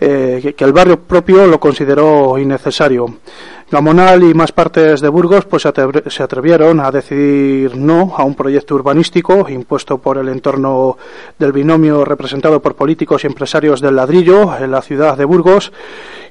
[0.01, 3.07] eh, que el barrio propio lo consideró innecesario.
[3.69, 8.77] Gamonal y más partes de Burgos pues se atrevieron a decidir no a un proyecto
[8.77, 10.97] urbanístico impuesto por el entorno
[11.37, 15.73] del binomio representado por políticos y empresarios del ladrillo en la ciudad de Burgos.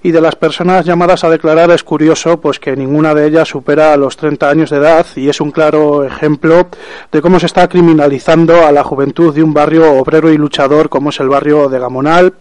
[0.02, 3.98] Y de las personas llamadas a declarar es curioso pues que ninguna de ellas supera
[3.98, 6.68] los 30 años de edad y es un claro ejemplo
[7.12, 11.10] de cómo se está criminalizando a la juventud de un barrio obrero y luchador como
[11.10, 12.34] es el barrio de Gamonal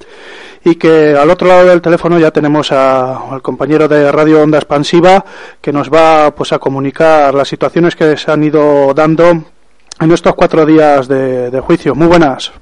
[0.64, 5.22] y que al otro lado del teléfono ya tenemos al compañero de Radio Onda Expansiva
[5.61, 9.31] que nos va pues a comunicar las situaciones que se han ido dando
[10.00, 11.94] en estos cuatro días de, juicio.
[11.94, 12.53] Muy buenas.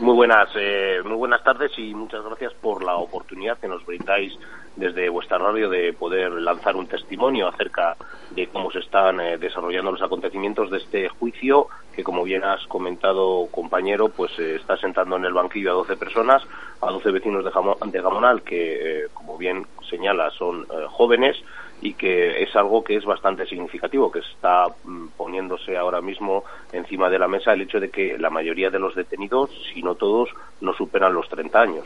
[0.00, 4.32] Muy buenas, eh, muy buenas tardes y muchas gracias por la oportunidad que nos brindáis
[4.76, 7.96] desde vuestra radio de poder lanzar un testimonio acerca
[8.38, 12.64] de cómo se están eh, desarrollando los acontecimientos de este juicio que, como bien has
[12.66, 16.42] comentado, compañero, pues eh, está sentando en el banquillo a 12 personas,
[16.80, 17.50] a 12 vecinos de,
[17.90, 21.36] de Gamonal que, eh, como bien señala, son jóvenes
[21.80, 27.08] y que es algo que es bastante significativo, que está mm, poniéndose ahora mismo encima
[27.08, 30.28] de la mesa el hecho de que la mayoría de los detenidos, si no todos,
[30.60, 31.84] no superan los 30 años.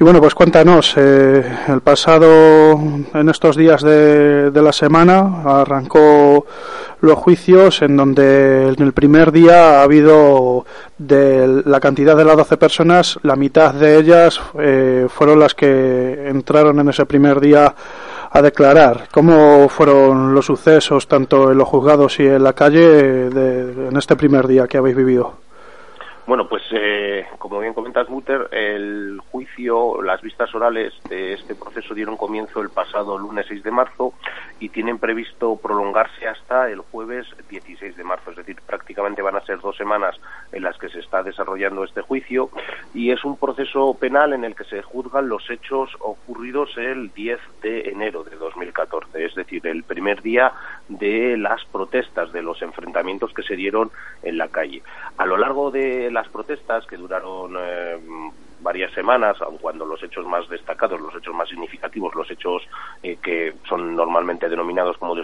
[0.00, 2.80] Y bueno, pues cuéntanos, eh, el pasado,
[3.14, 6.46] en estos días de, la semana, arrancó
[7.00, 10.64] los juicios en donde en el primer día ha habido
[10.98, 16.28] de la cantidad de las 12 personas, la mitad de ellas eh, fueron las que
[16.28, 17.74] entraron en ese primer día
[18.30, 19.08] a declarar.
[19.10, 24.14] ¿Cómo fueron los sucesos, tanto en los juzgados y en la calle, de, en este
[24.14, 25.47] primer día que habéis vivido?
[26.28, 31.94] Bueno, pues eh, como bien comentas, Mutter, el juicio, las vistas orales de este proceso
[31.94, 34.12] dieron comienzo el pasado lunes 6 de marzo
[34.60, 39.44] y tienen previsto prolongarse hasta el jueves 16 de marzo, es decir, prácticamente van a
[39.44, 40.16] ser dos semanas
[40.52, 42.50] en las que se está desarrollando este juicio
[42.94, 47.38] y es un proceso penal en el que se juzgan los hechos ocurridos el 10
[47.62, 50.52] de enero de 2014, es decir, el primer día
[50.88, 53.90] de las protestas, de los enfrentamientos que se dieron
[54.22, 54.82] en la calle.
[55.16, 57.98] A lo largo de las protestas, que duraron eh,
[58.60, 62.62] varias semanas, aun cuando los hechos más destacados, los hechos más significativos, los hechos
[63.02, 65.14] eh, que son normalmente denominados como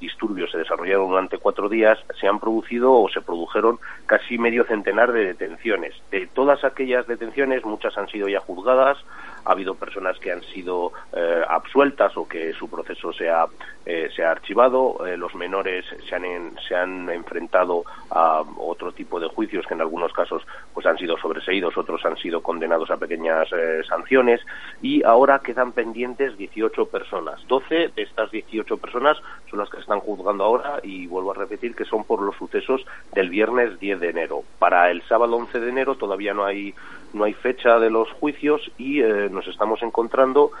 [0.00, 5.12] disturbios, se desarrollaron durante cuatro días, se han producido o se produjeron casi medio centenar
[5.12, 5.94] de detenciones.
[6.10, 8.98] De todas aquellas detenciones, muchas han sido ya juzgadas,
[9.44, 13.46] ha habido personas que han sido eh, absueltas o que su proceso se ha,
[13.84, 19.18] eh, se ha archivado, eh, los menores se han, se han enfrentado a otro tipo
[19.18, 22.96] de juicios que en algunos casos pues han sido sobreseídos, otros han sido condenados a
[22.96, 23.48] pequeñas
[23.88, 24.40] sanciones
[24.80, 27.46] y ahora quedan pendientes 18 personas.
[27.48, 29.18] 12 de estas 18 personas
[29.50, 32.84] son las que están juzgando ahora y vuelvo a repetir que son por los sucesos
[33.12, 34.44] del viernes 10 de enero.
[34.58, 36.74] Para el sábado 11 de enero todavía no hay
[37.12, 40.52] no hay fecha de los juicios y nos estamos encontrando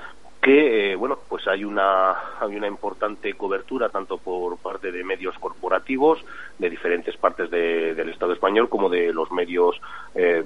[0.42, 5.38] que eh, bueno pues hay una hay una importante cobertura tanto por parte de medios
[5.38, 6.18] corporativos
[6.58, 9.80] de diferentes partes del Estado español como de los medios
[10.16, 10.42] eh,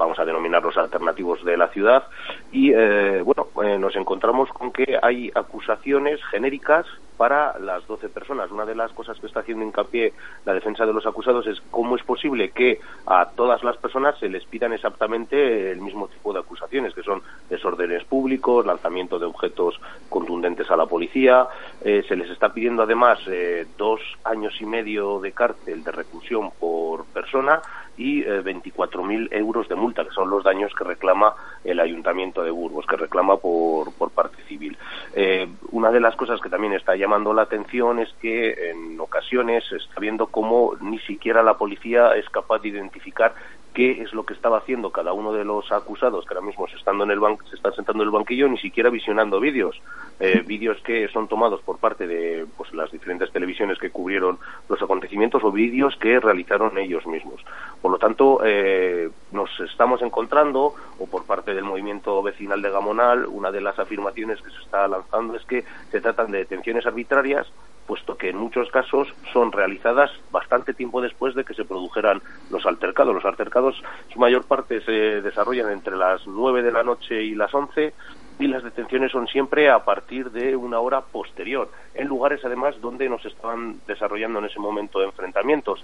[0.00, 2.04] vamos a denominarlos alternativos de la ciudad
[2.50, 3.46] y eh, bueno
[3.78, 6.86] nos encontramos con que hay acusaciones genéricas
[7.20, 8.50] para las 12 personas.
[8.50, 10.14] Una de las cosas que está haciendo hincapié
[10.46, 14.30] la defensa de los acusados es cómo es posible que a todas las personas se
[14.30, 19.78] les pidan exactamente el mismo tipo de acusaciones, que son desórdenes públicos, lanzamiento de objetos
[20.08, 21.46] contundentes a la policía.
[21.84, 26.50] Eh, se les está pidiendo además eh, dos años y medio de cárcel de reclusión
[26.58, 27.60] por persona
[28.00, 32.50] y eh, 24.000 euros de multa, que son los daños que reclama el Ayuntamiento de
[32.50, 34.78] Burgos, que reclama por, por parte civil.
[35.14, 39.64] Eh, una de las cosas que también está llamando la atención es que en ocasiones
[39.68, 43.34] se está viendo cómo ni siquiera la policía es capaz de identificar
[43.72, 46.76] qué es lo que estaba haciendo cada uno de los acusados que ahora mismo se,
[46.76, 49.80] estando en el se están sentando en el banquillo ni siquiera visionando vídeos.
[50.18, 54.82] Eh, vídeos que son tomados por parte de pues, las diferentes televisiones que cubrieron los
[54.82, 57.42] acontecimientos o vídeos que realizaron ellos mismos.
[57.80, 63.26] Por lo tanto eh, nos estamos encontrando o por parte del movimiento vecinal de Gamonal
[63.26, 67.50] una de las afirmaciones que se está lanzando es que se tratan de detenciones arbitrarias
[67.90, 72.64] puesto que en muchos casos son realizadas bastante tiempo después de que se produjeran los
[72.64, 73.12] altercados.
[73.12, 77.52] Los altercados, su mayor parte se desarrollan entre las 9 de la noche y las
[77.52, 77.92] 11
[78.38, 83.08] y las detenciones son siempre a partir de una hora posterior, en lugares además donde
[83.08, 85.82] nos estaban desarrollando en ese momento enfrentamientos.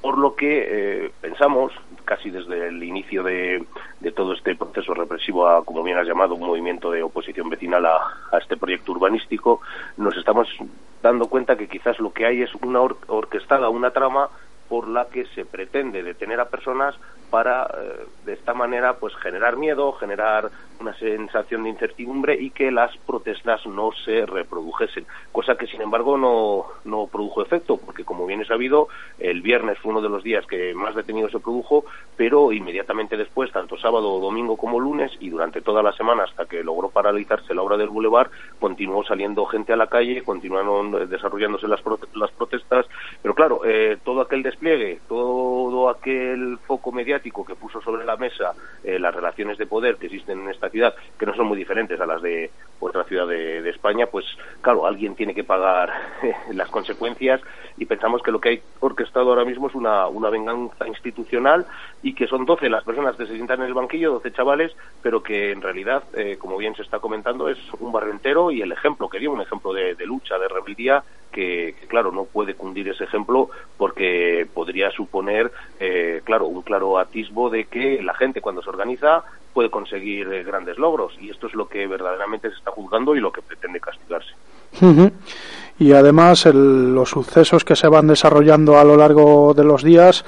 [0.00, 0.66] Por lo que
[1.06, 1.72] eh, pensamos,
[2.04, 3.64] casi desde el inicio de,
[4.14, 7.96] todo este proceso represivo, a, como bien has llamado, un movimiento de oposición vecinal a,
[8.32, 9.60] a este proyecto urbanístico,
[9.96, 10.48] nos estamos
[11.02, 14.28] dando cuenta que quizás lo que hay es una orquestada, una trama
[14.68, 16.94] por la que se pretende detener a personas
[17.30, 20.50] para eh, de esta manera pues generar miedo, generar
[20.80, 26.16] una sensación de incertidumbre y que las protestas no se reprodujesen, cosa que sin embargo
[26.16, 30.22] no, no produjo efecto, porque como bien es sabido, el viernes fue uno de los
[30.22, 31.84] días que más detenido se produjo,
[32.16, 36.62] pero inmediatamente después, tanto sábado, domingo como lunes, y durante toda la semana hasta que
[36.62, 41.80] logró paralizarse la obra del Boulevard, continuó saliendo gente a la calle, continuaron desarrollándose las,
[42.14, 42.86] las protestas,
[43.20, 48.54] pero claro, eh, todo aquel despliegue, todo aquel foco mediático que puso sobre la mesa
[48.82, 52.00] eh, las relaciones de poder que existen en esta ciudad, que no son muy diferentes
[52.00, 54.24] a las de otra ciudad de, España, pues
[54.60, 55.92] claro, alguien tiene que pagar
[56.52, 57.40] las consecuencias
[57.76, 61.66] y pensamos que lo que hay orquestado ahora mismo es una, una venganza institucional
[62.02, 65.22] y que son 12 las personas que se sientan en el banquillo, 12 chavales, pero
[65.22, 68.72] que en realidad, eh, como bien se está comentando, es un barrio entero y el
[68.72, 73.04] ejemplo que dio, un ejemplo de, lucha, de rebeldía, que, claro, no puede cundir ese
[73.04, 78.70] ejemplo porque podría suponer, eh, claro, un claro atisbo de que la gente cuando se
[78.70, 83.14] organiza puede conseguir eh, grandes logros y esto es lo que verdaderamente se está juzgando
[83.14, 84.34] y lo que pretende castigarse
[85.78, 90.24] y además los sucesos que se van desarrollando a lo largo de los días.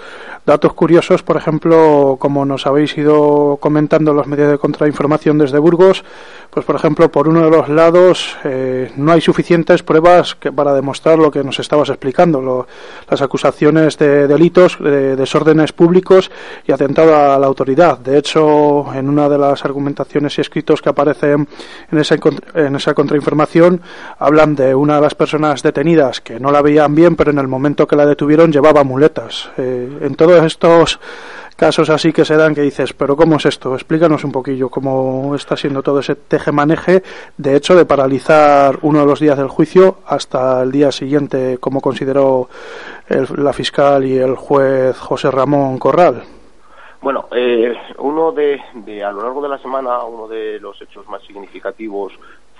[0.46, 6.04] Datos curiosos, por ejemplo, como nos habéis ido comentando los medios de contrainformación desde Burgos,
[6.50, 10.74] pues por ejemplo, por uno de los lados eh, no hay suficientes pruebas que, para
[10.74, 12.66] demostrar lo que nos estabas explicando,
[13.08, 16.31] las acusaciones de delitos, de desórdenes públicos
[16.66, 17.98] y atentado a la autoridad.
[17.98, 21.48] De hecho, en una de las argumentaciones y escritos que aparecen
[21.90, 22.16] en esa,
[22.54, 23.81] en esa contrainformación,
[24.18, 27.48] hablan de una de las personas detenidas que no la veían bien, pero en el
[27.48, 29.50] momento que la detuvieron llevaba muletas.
[29.56, 30.98] Eh, en todos estos
[31.61, 33.75] casos así que se dan que dices, pero ¿cómo es esto?
[33.75, 37.02] Explícanos un poquillo cómo está siendo todo ese teje-maneje,
[37.37, 41.83] de hecho, de paralizar uno de los días del juicio hasta el día siguiente, como
[41.83, 42.48] consideró
[43.37, 46.23] la fiscal y el juez José Ramón Corral.
[47.02, 48.58] Bueno, eh, uno de,
[49.04, 52.15] a lo largo de la semana, uno de los hechos más significativos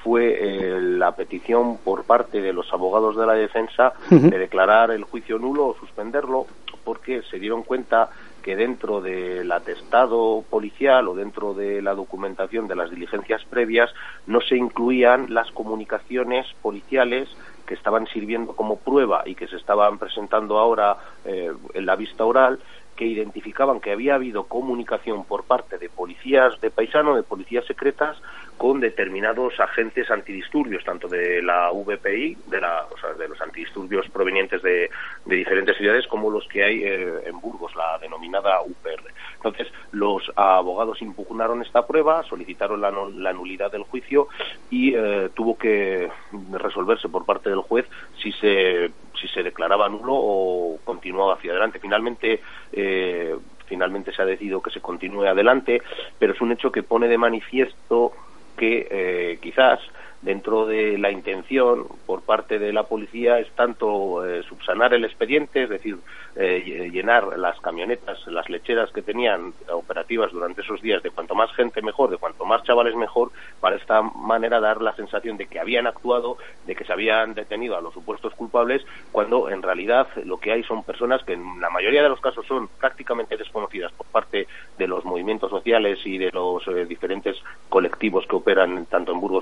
[0.05, 5.05] fue eh, la petición por parte de los abogados de la defensa de declarar el
[5.05, 6.44] juicio nulo o suspenderlo,
[6.84, 8.11] porque se dieron cuenta
[8.43, 13.91] que dentro del atestado policial o dentro de la documentación de las diligencias previas
[14.26, 17.28] no se incluían las comunicaciones policiales
[17.66, 22.24] que estaban sirviendo como prueba y que se estaban presentando ahora eh, en la vista
[22.24, 22.59] oral
[22.97, 28.18] que identificaban que había habido comunicación por parte de policías de paisano, de policías secretas,
[28.61, 34.06] con determinados agentes antidisturbios, tanto de la VPI, de, la, o sea, de los antidisturbios
[34.11, 34.90] provenientes de,
[35.24, 39.14] diferentes ciudades, como los que hay eh, en Burgos, la denominada UPR.
[39.36, 44.28] Entonces, los abogados impugnaron esta prueba, solicitaron la, la nulidad del juicio
[44.68, 46.11] y eh, tuvo que
[46.52, 47.86] resolverse por parte del juez
[48.22, 51.78] si se, si se declaraba nulo o continuaba hacia adelante.
[51.78, 52.42] Finalmente,
[52.74, 53.34] eh,
[53.64, 55.80] finalmente se ha decidido que se continúe adelante,
[56.18, 58.12] pero es un hecho que pone de manifiesto
[58.57, 59.80] que eh, quizás
[60.22, 65.62] dentro de la intención por parte de la policía es tanto eh, subsanar el expediente,
[65.62, 65.96] es decir,
[66.36, 71.52] eh, llenar las camionetas, las lecheras que tenían operativas durante esos días de cuanto más
[71.54, 75.58] gente mejor, de cuanto más chavales mejor, para esta manera dar la sensación de que
[75.58, 80.38] habían actuado, de que se habían detenido a los supuestos culpables, cuando en realidad lo
[80.38, 84.06] que hay son personas que en la mayoría de los casos son prácticamente desconocidas por
[84.06, 84.46] parte
[84.78, 87.36] de los movimientos sociales y de los eh, diferentes
[87.68, 89.39] colectivos que operan tanto en Burgos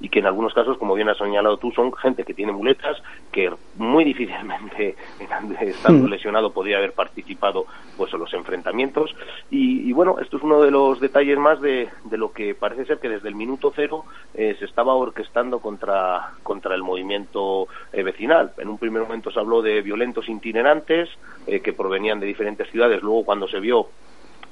[0.00, 2.96] y que en algunos casos, como bien has señalado tú, son gente que tiene muletas,
[3.32, 4.96] que muy difícilmente
[5.60, 6.10] estando mm.
[6.10, 9.14] lesionado podría haber participado pues en los enfrentamientos
[9.50, 13.08] y, bueno, esto es uno de los detalles más de, lo que parece ser que
[13.08, 14.04] desde el minuto cero
[14.34, 18.52] eh, se estaba orquestando contra, contra el movimiento eh, vecinal.
[18.58, 21.08] En un primer momento se habló de violentos itinerantes
[21.46, 23.88] eh, que provenían de diferentes ciudades, luego cuando se vio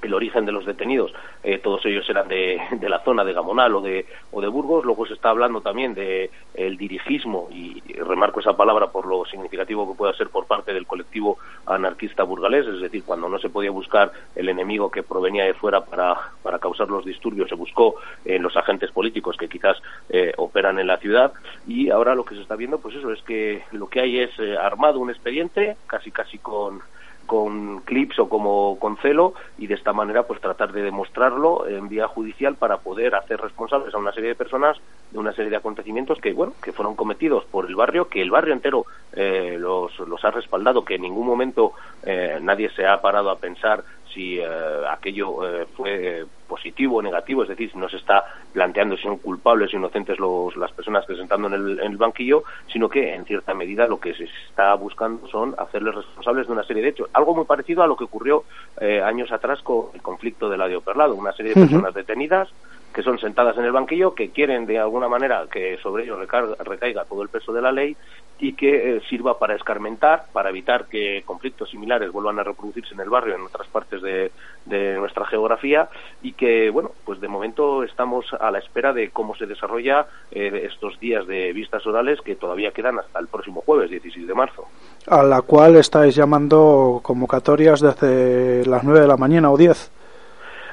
[0.06, 3.80] el origen de los detenidos, eh, todos ellos eran de, la zona de Gamonal o
[3.80, 8.56] de, o de Burgos, luego se está hablando también de el dirigismo, y, remarco esa
[8.56, 13.02] palabra por lo significativo que pueda ser por parte del colectivo anarquista burgalés, es decir,
[13.04, 17.04] cuando no se podía buscar el enemigo que provenía de fuera para, para causar los
[17.04, 19.76] disturbios, se buscó en los agentes políticos que quizás
[20.08, 21.32] eh, operan en la ciudad,
[21.66, 24.30] y ahora lo que se está viendo, pues eso, es que lo que hay es
[24.38, 26.80] eh, armado un expediente, casi casi con
[27.26, 31.88] con clips o como con celo y de esta manera pues tratar de demostrarlo en
[31.88, 34.78] vía judicial para poder hacer responsables a una serie de personas
[35.10, 38.30] de una serie de acontecimientos que bueno que fueron cometidos por el barrio que el
[38.30, 41.72] barrio entero eh, los, los ha respaldado que en ningún momento
[42.02, 43.84] eh, nadie se ha parado a pensar
[44.16, 44.46] si eh,
[44.90, 49.18] aquello eh, fue positivo o negativo, es decir, si no se está planteando si son
[49.18, 53.24] culpables o inocentes los, las personas presentando en el, en el, banquillo, sino que en
[53.26, 57.10] cierta medida lo que se está buscando son hacerles responsables de una serie de hechos.
[57.12, 58.44] Algo muy parecido a lo que ocurrió
[58.80, 62.48] eh, años atrás con el conflicto de la de Operlado, una serie de personas detenidas
[62.94, 66.18] que son sentadas en el banquillo, que quieren de alguna manera que sobre ellos
[66.60, 67.94] recaiga todo el peso de la ley
[68.38, 73.00] y que eh, sirva para escarmentar, para evitar que conflictos similares vuelvan a reproducirse en
[73.00, 74.30] el barrio en otras partes de,
[74.66, 75.88] nuestra geografía
[76.22, 80.68] y que, bueno, pues de momento estamos a la espera de cómo se desarrolla eh,
[80.70, 84.64] estos días de vistas orales que todavía quedan hasta el próximo jueves, 16 de marzo.
[85.06, 89.92] A la cual estáis llamando convocatorias desde las 9 de la mañana o 10.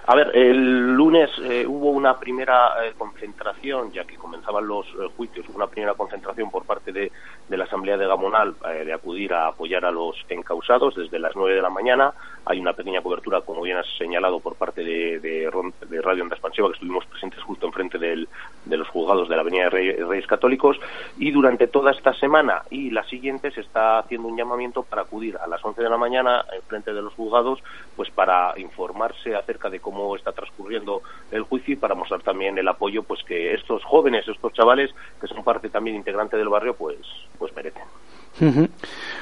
[0.05, 5.07] A ver, el lunes eh, hubo una primera eh, concentración, ya que comenzaban los eh,
[5.15, 7.09] juicios, una primera concentración por parte de,
[7.47, 11.55] la Asamblea de Gamonal eh, de acudir a apoyar a los encausados desde las nueve
[11.55, 12.13] de la mañana.
[12.45, 16.67] Hay una pequeña cobertura, como bien has señalado, por parte de, de, Radio Onda Expansiva,
[16.67, 20.77] que estuvimos presentes justo enfrente de los juzgados de la Avenida de Reyes Católicos.
[21.17, 25.37] Y durante toda esta semana y la siguiente se está haciendo un llamamiento para acudir
[25.37, 27.59] a las once de la mañana enfrente de los juzgados,
[27.95, 32.67] pues para informarse acerca de cómo está transcurriendo el juicio y para mostrar también el
[32.67, 36.97] apoyo pues que estos jóvenes, estos chavales que son parte también integrante del barrio pues
[37.37, 37.83] pues merecen.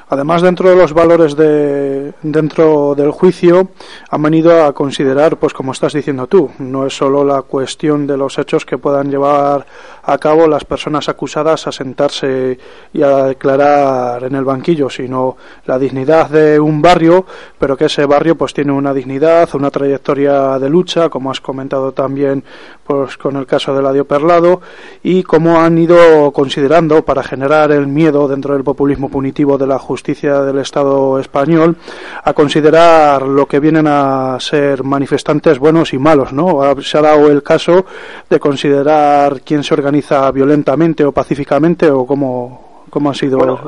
[0.10, 3.70] Además, dentro de los valores de, dentro del juicio,
[4.10, 8.18] han venido a considerar, pues como estás diciendo tú, no es solo la cuestión de
[8.18, 9.66] los hechos que puedan llevar
[10.04, 12.60] a cabo las personas acusadas a sentarse
[12.92, 17.26] y a declarar en el banquillo, sino la dignidad de un barrio,
[17.58, 21.94] pero que ese barrio pues tiene una dignidad, una trayectoria de lucha, como has comentado
[21.94, 22.44] también
[22.86, 24.62] pues, con el caso de Ladio Perlado,
[25.04, 29.80] y cómo han ido considerando para generar el miedo dentro del populismo punitivo de la
[29.80, 31.78] justicia del Estado español
[32.24, 36.60] a considerar lo que vienen a ser manifestantes buenos y malos, ¿no?
[36.82, 37.86] Se ha dado el caso
[38.30, 43.38] de considerar quién se organiza violentamente o pacíficamente o cómo ¿Cómo ha sido?
[43.38, 43.62] Bueno,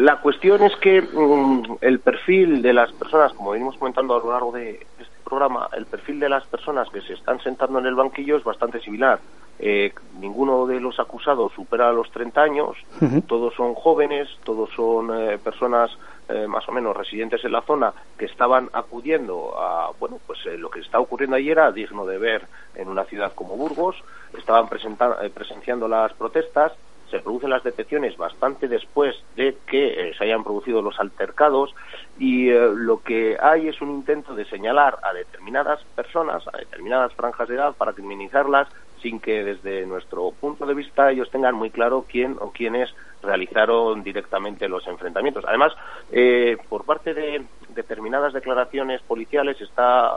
[0.00, 4.32] la cuestión es que mm, el perfil de las personas, como venimos comentando a lo
[4.32, 7.94] largo de este programa, el perfil de las personas que se están sentando en el
[7.94, 9.18] banquillo es bastante similar.
[9.58, 12.76] Eh, ninguno de los acusados supera los 30 años,
[13.26, 15.96] todos son jóvenes, todos son eh, personas
[16.28, 20.68] eh, más o menos residentes en la zona que estaban acudiendo a, bueno, pues lo
[20.68, 23.96] que está ocurriendo ayer era digno de ver en una ciudad como Burgos,
[24.36, 26.72] estaban presenciando las protestas,
[27.10, 31.74] se producen las detenciones bastante después de que eh, se hayan producido los altercados
[32.18, 37.12] y eh, lo que hay es un intento de señalar a determinadas personas, a determinadas
[37.14, 38.68] franjas de edad para criminalizarlas
[39.02, 44.02] sin que desde nuestro punto de vista ellos tengan muy claro quién o quiénes realizaron
[44.02, 45.44] directamente los enfrentamientos.
[45.46, 45.72] Además,
[46.12, 50.16] eh, por parte de determinadas declaraciones policiales está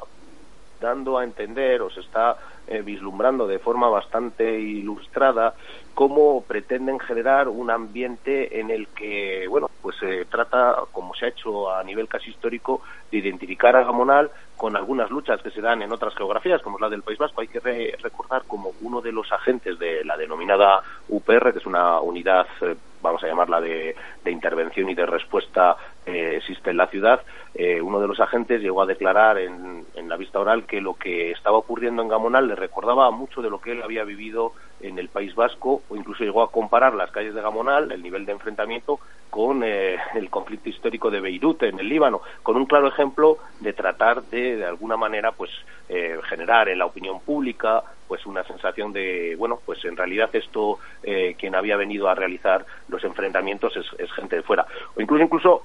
[0.80, 2.38] dando a entender o se está
[2.84, 5.56] vislumbrando de forma bastante ilustrada
[6.00, 11.28] cómo pretenden generar un ambiente en el que, bueno, pues se trata, como se ha
[11.28, 15.82] hecho a nivel casi histórico, de identificar a Gamonal con algunas luchas que se dan
[15.82, 17.42] en otras geografías, como es la del País Vasco.
[17.42, 17.60] Hay que
[18.02, 22.76] recordar como uno de los agentes de la denominada UPR, que es una unidad, eh,
[23.02, 23.96] vamos a llamarla, de,
[24.26, 25.76] intervención y de respuesta
[26.10, 27.22] eh, existe en la ciudad,
[27.54, 30.96] eh, uno de los agentes llegó a declarar en, en, la vista oral que lo
[30.96, 35.00] que estaba ocurriendo en Gamonal le recordaba mucho de lo que él había vivido en
[35.00, 38.34] el País Vasco o incluso llegó a comparar las calles de Gamonal, el nivel de
[38.34, 39.00] enfrentamiento,
[39.30, 43.74] con eh, el conflicto histórico de Beirut en el Líbano, con un claro ejemplo de
[43.74, 45.52] tratar de, de alguna manera, pues
[45.88, 50.80] eh, generar en la opinión pública pues una sensación de bueno pues en realidad esto
[51.04, 54.66] eh, quien había venido a realizar los enfrentamientos es, gente de fuera.
[54.96, 55.62] O incluso incluso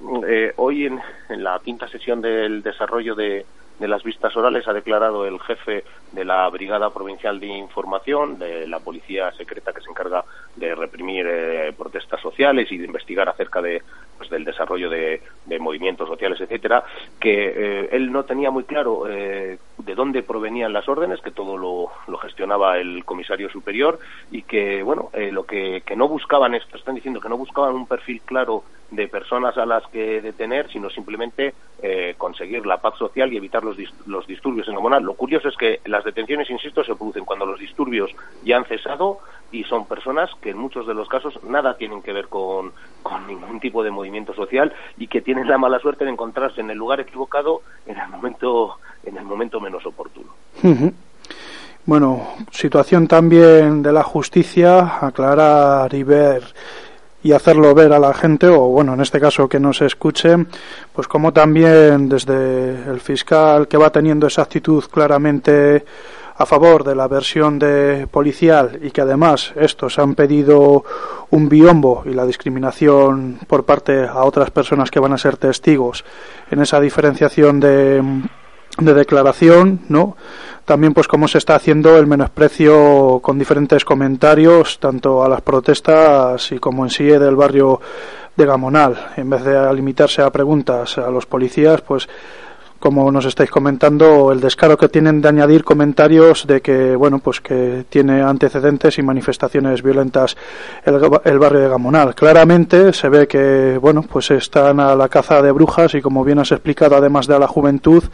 [0.57, 3.45] hoy en, en la quinta sesión del desarrollo de,
[3.79, 8.67] de las vistas orales ha declarado el jefe de la Brigada Provincial de Información, de
[8.69, 10.25] la Policía Secreta que se encarga
[10.55, 13.83] de reprimir eh, protestas sociales y de investigar acerca de,
[14.25, 15.21] pues, del desarrollo de,
[15.61, 16.85] movimientos sociales, etcétera,
[17.21, 21.57] que eh, él no tenía muy claro eh, de dónde provenían las órdenes, que todo
[21.57, 23.99] lo, gestionaba el comisario superior
[24.31, 27.87] y que, bueno, lo que, que no buscaban, esto están diciendo que no buscaban un
[27.87, 33.33] perfil claro de personas a las que detener, sino simplemente eh, conseguir la paz social
[33.33, 35.03] y evitar los, los disturbios en Gamonal.
[35.03, 38.11] Lo curioso es que las detenciones, insisto, se producen cuando los disturbios
[38.45, 39.19] ya han cesado
[39.53, 42.73] y son personas que en muchos de los casos nada tienen que ver con,
[43.05, 46.71] con ningún tipo de movimiento social y que tienen la mala suerte de encontrarse en
[46.71, 50.31] el lugar equivocado en el momento, en el momento menos oportuno.
[51.87, 56.43] Bueno, situación también de la justicia, aclarar y ver
[57.23, 60.35] y hacerlo ver a la gente, o bueno, en este caso que no se escuche,
[60.93, 65.85] pues como también desde el fiscal que va teniendo esa actitud claramente
[66.37, 70.85] a favor de la versión de policial y que además estos han pedido
[71.31, 76.05] un biombo y la discriminación por parte a otras personas que van a ser testigos
[76.51, 78.03] en esa diferenciación de,
[78.79, 80.17] de declaración, ¿no?
[80.65, 86.51] también pues cómo se está haciendo el menosprecio con diferentes comentarios tanto a las protestas
[86.53, 87.81] y como en sí del barrio
[88.37, 92.09] de Gamonal en vez de limitarse a preguntas a los policías pues
[92.85, 97.41] como nos estáis comentando, el descaro que tienen de añadir comentarios de que, bueno, pues
[97.41, 100.37] que tiene antecedentes y manifestaciones violentas
[100.85, 102.15] el, el, barrio de Gamonal.
[102.15, 106.41] Claramente se ve que, bueno, pues están a la caza de brujas y como bien
[106.41, 108.05] has explicado, además de a la juventud,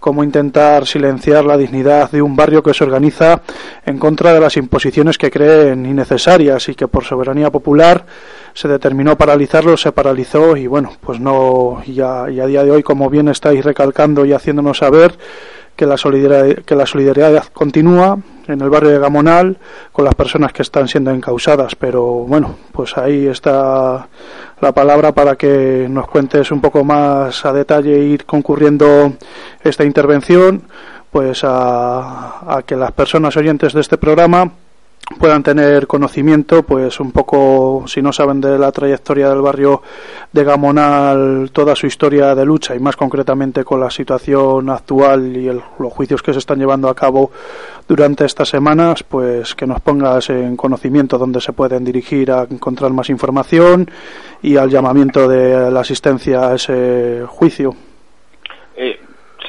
[0.00, 3.42] cómo intentar silenciar la dignidad de un barrio que se organiza
[3.84, 8.04] en contra de las imposiciones que creen innecesarias y que por soberanía popular
[8.54, 12.70] se determinó paralizarlo, se paralizó y bueno, pues no, y a, y a día de
[12.70, 15.14] hoy, como bien estáis recalcando y haciéndonos saber,
[15.76, 19.58] que la solidaridad, que la solidaridad continúa en el barrio de Gamonal
[19.92, 21.74] con las personas que están siendo encausadas.
[21.74, 24.08] Pero bueno, pues ahí está
[24.60, 29.14] la palabra para que nos cuentes un poco más a detalle e ir concurriendo
[29.62, 30.62] esta intervención,
[31.10, 34.52] pues a, a que las personas oyentes de este programa
[35.18, 39.82] puedan tener conocimiento, pues un poco, si no saben de la trayectoria del barrio
[40.32, 45.46] de Gamonal, toda su historia de lucha y más concretamente con la situación actual y
[45.46, 47.30] los juicios que se están llevando a cabo
[47.88, 52.92] durante estas semanas, pues que nos pongas en conocimiento dónde se pueden dirigir a encontrar
[52.92, 53.90] más información
[54.42, 57.74] y al llamamiento de la asistencia a ese juicio.
[58.76, 58.98] Eh,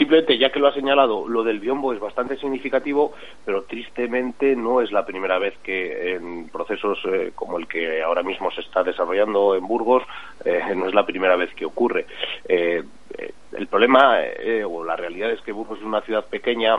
[0.02, 3.14] simplemente, ya que lo ha señalado, lo del biombo es bastante significativo,
[3.46, 8.24] pero tristemente no es la primera vez que en procesos eh, como el que ahora
[8.24, 10.02] mismo se está desarrollando en Burgos,
[10.44, 12.08] eh, no es la primera vez que ocurre.
[12.50, 12.84] Eh,
[13.54, 14.18] el problema
[14.68, 16.78] o la realidad es que Burgos es una ciudad pequeña,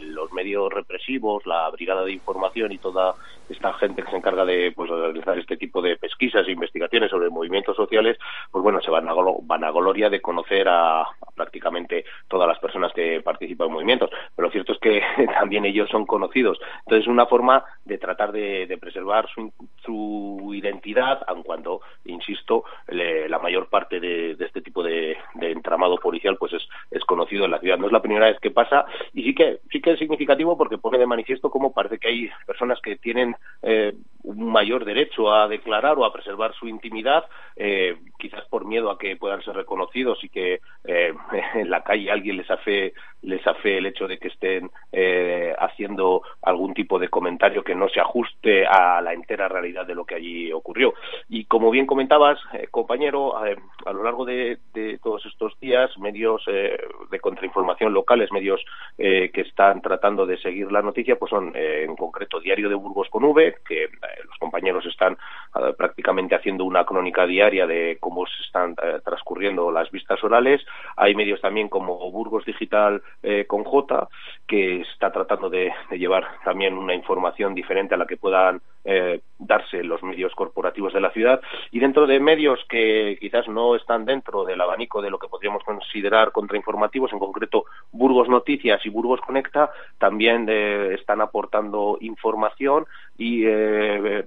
[0.00, 3.14] los medios represivos, la brigada de información y toda
[3.48, 7.30] esta gente que se encarga de, pues, realizar este tipo de pesquisas e investigaciones sobre
[7.30, 8.18] movimientos sociales,
[8.50, 12.92] pues bueno, se van a, van a gloria de conocer a, prácticamente todas las personas
[12.92, 14.10] que participan en movimientos.
[14.34, 15.02] Pero lo cierto es que
[15.38, 16.58] también ellos son conocidos.
[16.80, 19.52] Entonces, es una forma de tratar de, preservar su,
[19.84, 26.52] su, identidad, aun cuando, insisto, la mayor parte de, este tipo de, entramado policial pues
[26.52, 27.78] es, es conocido en la ciudad.
[27.78, 30.78] No es la primera vez que pasa y sí que, sí que es significativo porque
[30.78, 35.48] pone de manifiesto cómo parece que hay personas que tienen eh, un mayor derecho a
[35.48, 37.24] declarar o a preservar su intimidad,
[37.56, 41.14] eh, quizás por miedo a que puedan ser reconocidos y que eh,
[41.54, 46.22] en la calle alguien les hace les hace el hecho de que estén eh, haciendo
[46.42, 50.16] algún tipo de comentario que no se ajuste a la entera realidad de lo que
[50.16, 50.92] allí ocurrió.
[51.30, 52.38] Y como bien comentabas,
[52.70, 54.58] compañero, a lo largo de,
[55.02, 58.62] todos estos días, medios de contrainformación locales, medios
[58.98, 63.24] que están tratando de seguir la noticia, pues son en concreto Diario de Burgos con
[63.24, 63.88] V, que
[64.26, 65.16] los compañeros están
[65.76, 70.64] prácticamente haciendo una crónica diaria de cómo se están eh, transcurriendo las vistas orales.
[70.96, 74.08] Hay medios también como Burgos Digital eh, con J,
[74.46, 79.13] que está tratando de, llevar también una información diferente a la que puedan eh,
[79.74, 81.40] darse los medios corporativos de la ciudad.
[81.70, 85.62] Y dentro de medios que quizás no están dentro del abanico de lo que podríamos
[85.64, 93.44] considerar contrainformativos, en concreto Burgos Noticias y Burgos Conecta, también están aportando información y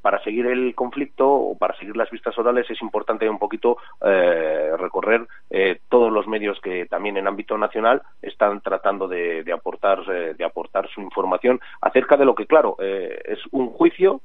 [0.01, 4.71] para seguir el conflicto o para seguir las vistas orales es importante un poquito eh,
[4.77, 10.35] recorrer eh, todos los medios que también en ámbito nacional están tratando de, aportar eh,
[10.37, 14.21] de aportar su información acerca de lo que claro es un juicio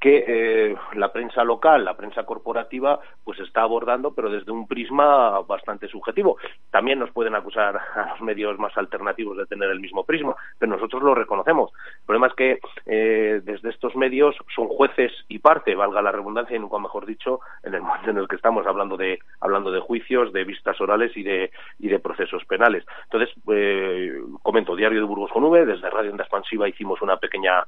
[0.00, 5.40] que eh, la prensa local, la prensa corporativa, pues está abordando, pero desde un prisma
[5.40, 6.36] bastante subjetivo.
[6.70, 10.72] También nos pueden acusar a los medios más alternativos de tener el mismo prisma, pero
[10.72, 11.72] nosotros lo reconocemos.
[12.00, 16.56] El problema es que eh, desde estos medios son jueces y parte, valga la redundancia
[16.56, 19.80] y nunca mejor dicho, en el momento en el que estamos hablando de hablando de
[19.80, 22.84] juicios, de vistas orales y de y de procesos penales.
[23.04, 27.64] Entonces, eh, comento Diario de Burgos con V, desde Radio Onda Expansiva hicimos una pequeña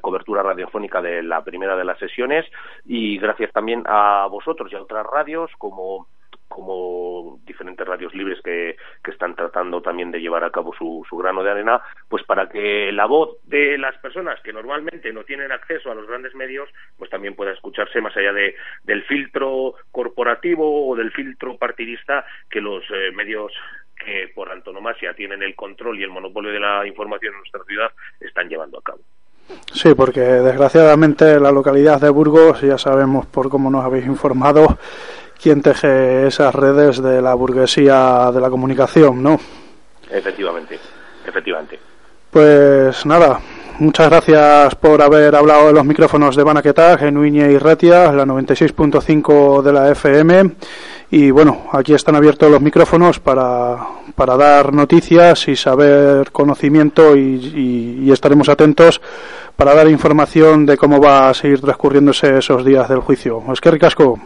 [0.00, 2.44] cobertura radiofónica de la primera de las sesiones
[2.84, 6.06] y gracias también a vosotros y a otras radios como
[6.48, 11.16] como diferentes radios libres que, que, están tratando también de llevar a cabo su, su,
[11.16, 15.52] grano de arena, pues para que la voz de las personas que normalmente no tienen
[15.52, 20.88] acceso a los grandes medios, pues también pueda escucharse más allá de, del filtro corporativo
[20.88, 23.52] o del filtro partidista que los eh, medios
[23.94, 27.92] que por antonomasia tienen el control y el monopolio de la información en nuestra ciudad
[28.20, 29.00] están llevando a cabo.
[29.72, 34.78] Sí, porque desgraciadamente la localidad de Burgos, ya sabemos por cómo nos habéis informado,
[35.40, 39.38] quién teje esas redes de la burguesía de la comunicación, ¿no?
[40.10, 40.78] Efectivamente,
[41.26, 41.78] efectivamente.
[42.30, 43.40] Pues nada,
[43.78, 48.24] muchas gracias por haber hablado de los micrófonos de Banaquetag en Uña y Retia, la
[48.24, 50.50] 96.5 de la FM.
[51.10, 53.78] Y bueno, aquí están abiertos los micrófonos para,
[54.14, 59.00] para dar noticias y saber conocimiento y, estaremos atentos
[59.54, 63.42] para dar información de cómo va a seguir transcurriéndose esos días del juicio.
[63.52, 64.18] Es que ricasco.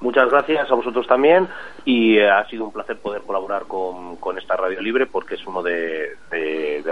[0.00, 1.46] Muchas gracias a vosotros también
[1.84, 5.62] y eh, ha sido un placer poder colaborar con, esta radio libre porque es uno
[5.62, 6.16] de,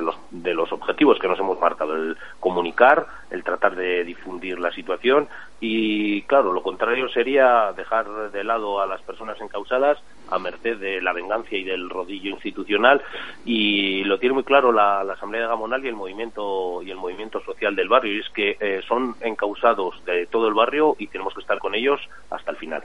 [0.02, 4.70] los, de los objetivos que nos hemos marcado, el comunicar, el tratar de difundir la
[4.72, 5.28] situación
[5.60, 9.98] y claro, lo contrario sería dejar de lado a las personas encausadas
[10.30, 13.02] a merced de la venganza y del rodillo institucional
[13.44, 17.40] y lo tiene muy claro la, Asamblea de Gamonal y el movimiento y el movimiento
[17.40, 21.34] social del barrio y es que eh, son encausados de todo el barrio y tenemos
[21.34, 22.00] que estar con ellos
[22.30, 22.82] hasta el final.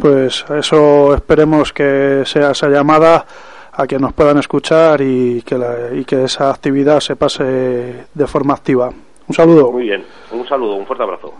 [0.00, 3.24] Pues eso esperemos que sea esa llamada
[3.72, 5.56] a que nos puedan escuchar y que,
[5.94, 8.90] y que esa actividad se pase de forma activa.
[9.26, 9.72] Un saludo.
[9.72, 11.32] Muy bien, un saludo, un fuerte abrazo.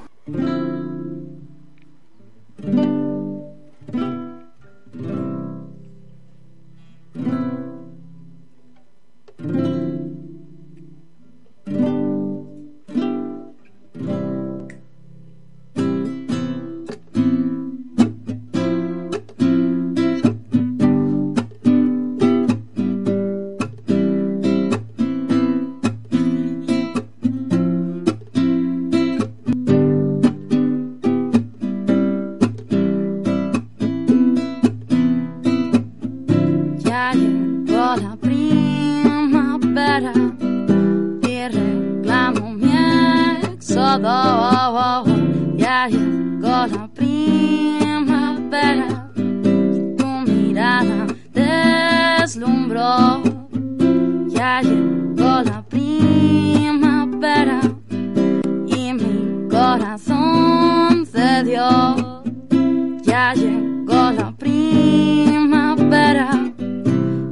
[64.13, 65.49] La primavera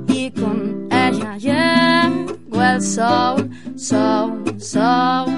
[0.08, 5.31] y con ella llegó el sol, sol, sol,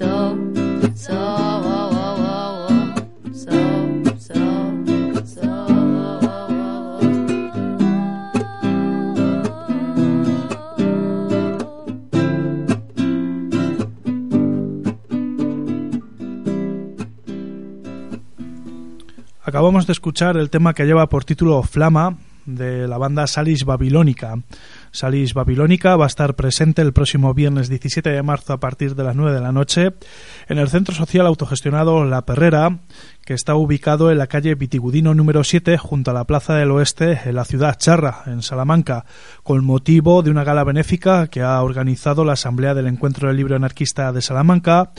[0.00, 0.34] So,
[0.94, 1.40] so.
[19.50, 24.38] Acabamos de escuchar el tema que lleva por título Flama de la banda Salis Babilónica.
[24.92, 29.04] Salis Babilónica va a estar presente el próximo viernes 17 de marzo a partir de
[29.04, 29.92] las 9 de la noche
[30.48, 32.80] en el Centro Social Autogestionado La Perrera,
[33.24, 37.20] que está ubicado en la calle Vitigudino número 7 junto a la Plaza del Oeste
[37.24, 39.04] en la ciudad charra, en Salamanca,
[39.44, 43.54] con motivo de una gala benéfica que ha organizado la Asamblea del Encuentro del Libro
[43.54, 44.90] Anarquista de Salamanca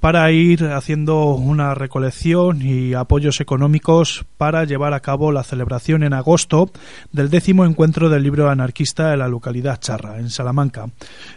[0.00, 6.12] para ir haciendo una recolección y apoyos económicos para llevar a cabo la celebración en
[6.12, 6.70] agosto
[7.12, 10.90] del décimo encuentro del libro anarquista en la localidad charra, en Salamanca.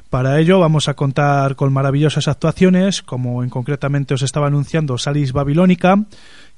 [0.09, 5.31] Para ello vamos a contar con maravillosas actuaciones, como en concretamente os estaba anunciando Salis
[5.31, 6.05] Babilónica,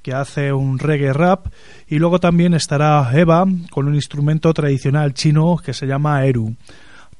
[0.01, 1.47] que hace un reggae rap,
[1.87, 6.55] y luego también estará Eva con un instrumento tradicional chino que se llama Eru.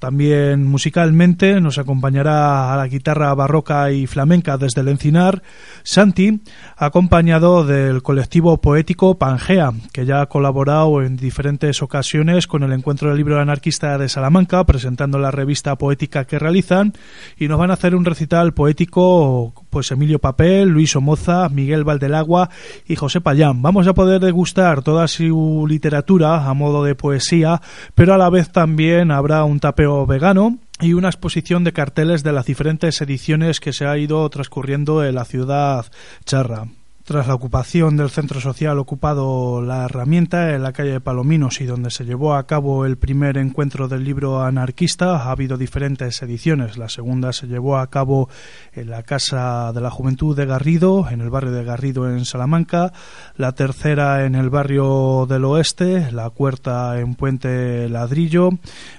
[0.01, 5.43] También musicalmente nos acompañará a la guitarra barroca y flamenca desde el Encinar
[5.83, 6.41] Santi,
[6.75, 13.09] acompañado del colectivo poético Pangea, que ya ha colaborado en diferentes ocasiones con el Encuentro
[13.09, 16.93] del Libro Anarquista de Salamanca, presentando la revista poética que realizan,
[17.37, 22.49] y nos van a hacer un recital poético pues Emilio Papel, Luis Somoza, Miguel Valdelagua
[22.87, 23.61] y José Payán.
[23.61, 27.61] Vamos a poder degustar toda su literatura a modo de poesía,
[27.93, 32.31] pero a la vez también habrá un tapeo vegano y una exposición de carteles de
[32.31, 35.85] las diferentes ediciones que se ha ido transcurriendo en la ciudad
[36.25, 36.67] charra.
[37.03, 41.65] Tras la ocupación del centro social ocupado la herramienta en la calle de Palominos y
[41.65, 46.77] donde se llevó a cabo el primer encuentro del libro anarquista, ha habido diferentes ediciones.
[46.77, 48.29] La segunda se llevó a cabo
[48.73, 52.93] en la Casa de la Juventud de Garrido, en el barrio de Garrido en Salamanca,
[53.35, 58.51] la tercera en el barrio del Oeste, la cuarta en Puente Ladrillo,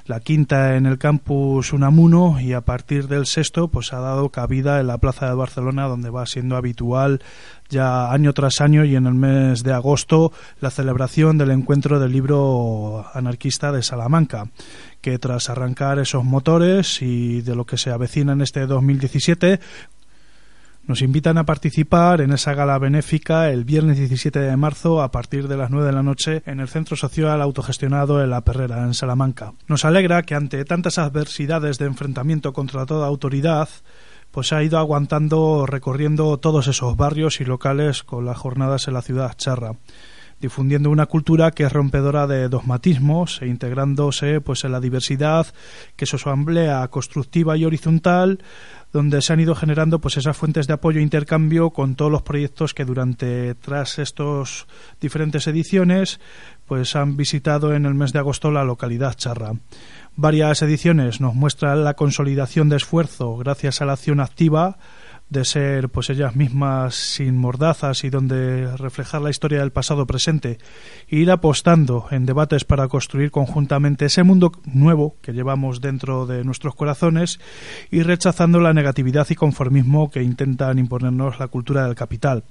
[0.07, 2.40] la quinta en el campus Unamuno.
[2.40, 6.11] Y a partir del sexto pues ha dado cabida en la Plaza de Barcelona donde
[6.11, 7.20] va siendo habitual
[7.73, 12.12] ya año tras año y en el mes de agosto la celebración del encuentro del
[12.12, 14.49] libro anarquista de Salamanca,
[15.01, 19.59] que tras arrancar esos motores y de lo que se avecina en este 2017,
[20.87, 25.47] nos invitan a participar en esa gala benéfica el viernes 17 de marzo a partir
[25.47, 28.93] de las 9 de la noche en el Centro Social Autogestionado en La Perrera, en
[28.93, 29.53] Salamanca.
[29.68, 33.68] Nos alegra que ante tantas adversidades de enfrentamiento contra toda autoridad,
[34.33, 39.03] pues ha ido aguantando recorriendo todos esos barrios y locales con las jornadas en la
[39.03, 39.74] ciudad charra.
[40.41, 45.47] difundiendo una cultura que es rompedora de dogmatismos e integrándose pues en la diversidad
[45.95, 48.41] que es su asamblea constructiva y horizontal
[48.93, 52.22] donde se han ido generando pues esas fuentes de apoyo e intercambio con todos los
[52.22, 54.66] proyectos que durante tras estos
[55.01, 56.20] diferentes ediciones
[56.66, 59.53] pues han visitado en el mes de agosto la localidad charra.
[60.14, 64.76] Varias ediciones nos muestran la consolidación de esfuerzo gracias a la acción activa
[65.32, 70.58] de ser pues ellas mismas sin mordazas y donde reflejar la historia del pasado presente
[71.08, 76.44] e ir apostando en debates para construir conjuntamente ese mundo nuevo que llevamos dentro de
[76.44, 77.40] nuestros corazones
[77.90, 82.44] y rechazando la negatividad y conformismo que intentan imponernos la cultura del capital.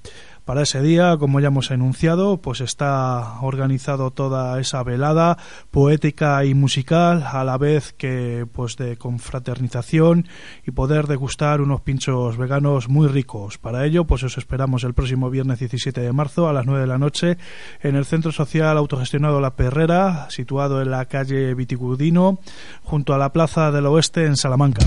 [0.44, 5.38] Para ese día, como ya hemos enunciado, pues está organizado toda esa velada
[5.70, 10.26] poética y musical, a la vez que pues de confraternización
[10.66, 13.58] y poder degustar unos pinchos veganos muy ricos.
[13.58, 16.86] Para ello, pues os esperamos el próximo viernes 17 de marzo a las 9 de
[16.88, 17.38] la noche
[17.80, 22.40] en el Centro Social Autogestionado La Perrera, situado en la calle Vitigudino,
[22.82, 24.86] junto a la Plaza del Oeste en Salamanca.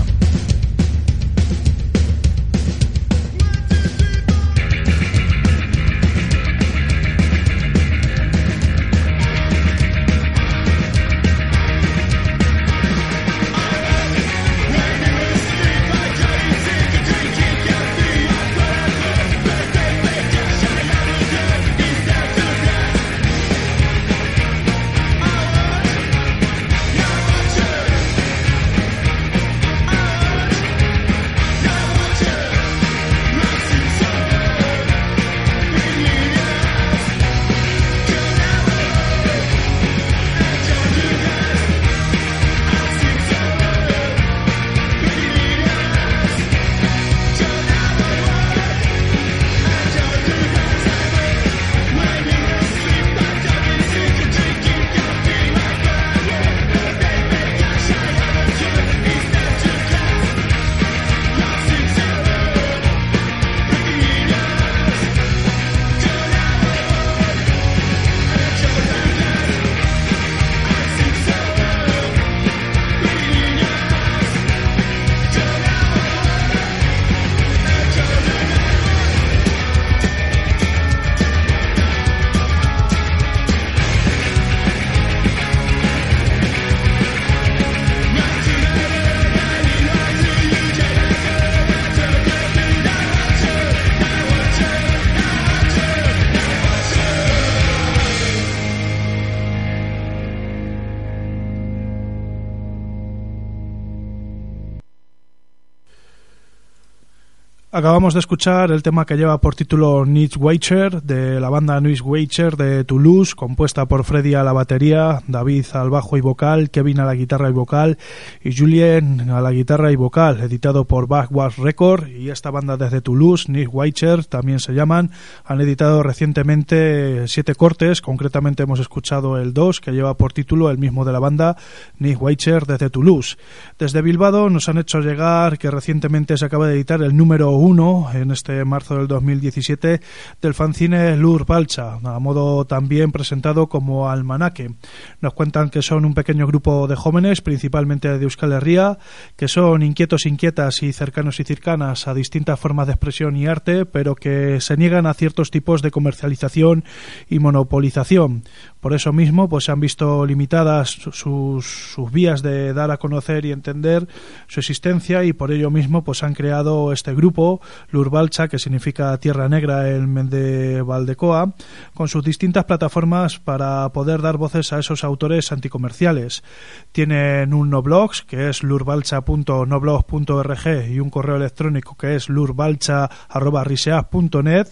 [107.96, 112.04] Acabamos de escuchar el tema que lleva por título Nietzsche Weicher de la banda Nietzsche
[112.04, 117.00] Weicher de Toulouse, compuesta por Freddy a la batería, David al bajo y vocal, Kevin
[117.00, 117.96] a la guitarra y vocal
[118.44, 123.00] y Julien a la guitarra y vocal, editado por Backwash Record y esta banda desde
[123.00, 125.10] Toulouse, Nietzsche Weicher, también se llaman,
[125.46, 130.76] han editado recientemente siete cortes, concretamente hemos escuchado el 2 que lleva por título el
[130.76, 131.56] mismo de la banda,
[131.98, 133.38] Nietzsche Weicher desde Toulouse.
[133.78, 137.85] Desde Bilbao nos han hecho llegar que recientemente se acaba de editar el número 1
[138.12, 140.00] en este marzo del 2017
[140.40, 144.74] del fanzine Lur Balcha, a modo también presentado como Almanaque.
[145.20, 148.98] Nos cuentan que son un pequeño grupo de jóvenes, principalmente de Euskal Herria,
[149.36, 153.86] que son inquietos, inquietas y cercanos y cercanas a distintas formas de expresión y arte,
[153.86, 156.84] pero que se niegan a ciertos tipos de comercialización
[157.28, 158.42] y monopolización.
[158.86, 163.44] Por eso mismo, pues se han visto limitadas sus, sus vías de dar a conocer
[163.44, 164.06] y entender
[164.46, 167.60] su existencia y por ello mismo, pues han creado este grupo,
[167.90, 171.56] Lurbalcha, que significa Tierra Negra en Mende Valdecoa,
[171.94, 176.44] con sus distintas plataformas para poder dar voces a esos autores anticomerciales.
[176.92, 184.68] Tienen un no blogs, que es lurbalcha.noblog.org y un correo electrónico que es lurbalcha.riseas.net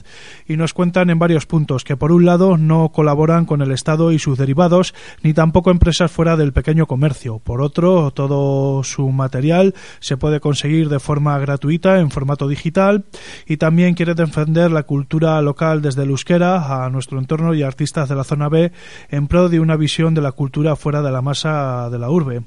[0.47, 4.04] y nos cuentan en varios puntos que por un lado no colaboran con el Estado
[4.13, 7.39] y sus derivados, ni tampoco empresas fuera del pequeño comercio.
[7.39, 13.05] Por otro, todo su material se puede conseguir de forma gratuita en formato digital
[13.47, 18.09] y también quiere defender la cultura local desde el euskera a nuestro entorno y artistas
[18.09, 18.73] de la zona B
[19.09, 22.43] en pro de una visión de la cultura fuera de la masa de la urbe.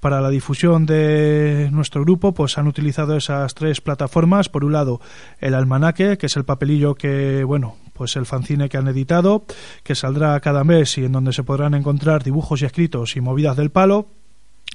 [0.00, 4.48] Para la difusión de nuestro grupo, pues han utilizado esas tres plataformas.
[4.48, 5.00] Por un lado,
[5.38, 9.44] el almanaque, que es el papelillo que, bueno, pues el fanzine que han editado,
[9.82, 13.56] que saldrá cada mes y en donde se podrán encontrar dibujos y escritos y movidas
[13.56, 14.21] del palo.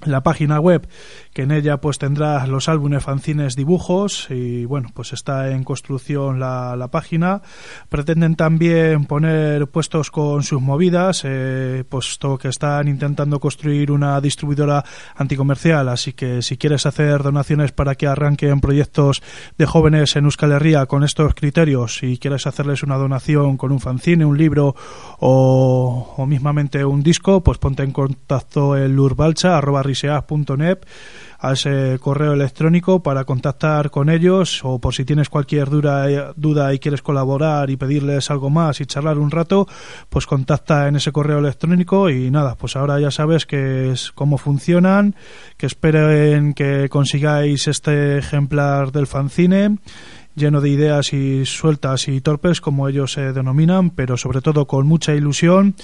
[0.06, 0.88] La página web
[1.34, 6.40] que en ella pues tendrás los álbumes, fanzines, dibujos y bueno pues está en construcción
[6.40, 7.42] la, página.
[7.90, 14.86] Pretenden también poner puestos con sus movidas eh, puesto que están intentando construir una distribuidora
[15.16, 15.90] anticomercial.
[15.90, 19.22] Así que si quieres hacer donaciones para que arranquen proyectos
[19.58, 23.80] de jóvenes en Euskal Herria con estos criterios y quieres hacerles una donación con un
[23.80, 24.76] fanzine, un libro
[25.20, 29.84] o, o mismamente un disco pues ponte en contacto en lurbalcha arroba
[31.40, 36.74] a ese correo electrónico para contactar con ellos o por si tienes cualquier duda, duda
[36.74, 39.68] y quieres colaborar y pedirles algo más y charlar un rato,
[40.10, 44.38] pues contacta en ese correo electrónico y nada, pues ahora ya sabes que es cómo
[44.38, 45.16] funcionan,
[45.58, 49.78] que esperen que consigáis este ejemplar del fanzine
[50.38, 54.88] lleno de ideas y sueltas y torpes, como ellos se denominan, pero sobre todo con
[54.88, 55.76] mucha ilusión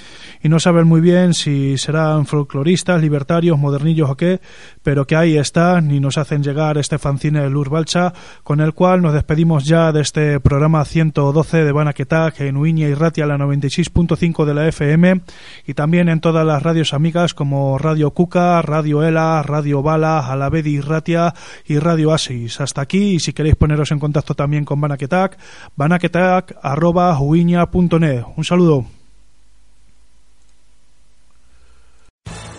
[0.41, 4.39] y no saben muy bien si serán folcloristas, libertarios, modernillos o qué,
[4.83, 9.01] pero que ahí están y nos hacen llegar este fanzine Lur Balcha, con el cual
[9.01, 14.45] nos despedimos ya de este programa 112 de Banaketak en Uiña y Ratia, la 96.5
[14.45, 15.21] de la FM
[15.65, 20.79] y también en todas las radios amigas como Radio Cuca, Radio Ela, Radio Bala, Alavedi
[20.79, 21.33] Ratia
[21.65, 22.61] y Radio Asis.
[22.61, 25.37] Hasta aquí y si queréis poneros en contacto también con Banaketak,
[25.77, 28.25] banaketak arroba uiña.net.
[28.35, 28.85] Un saludo.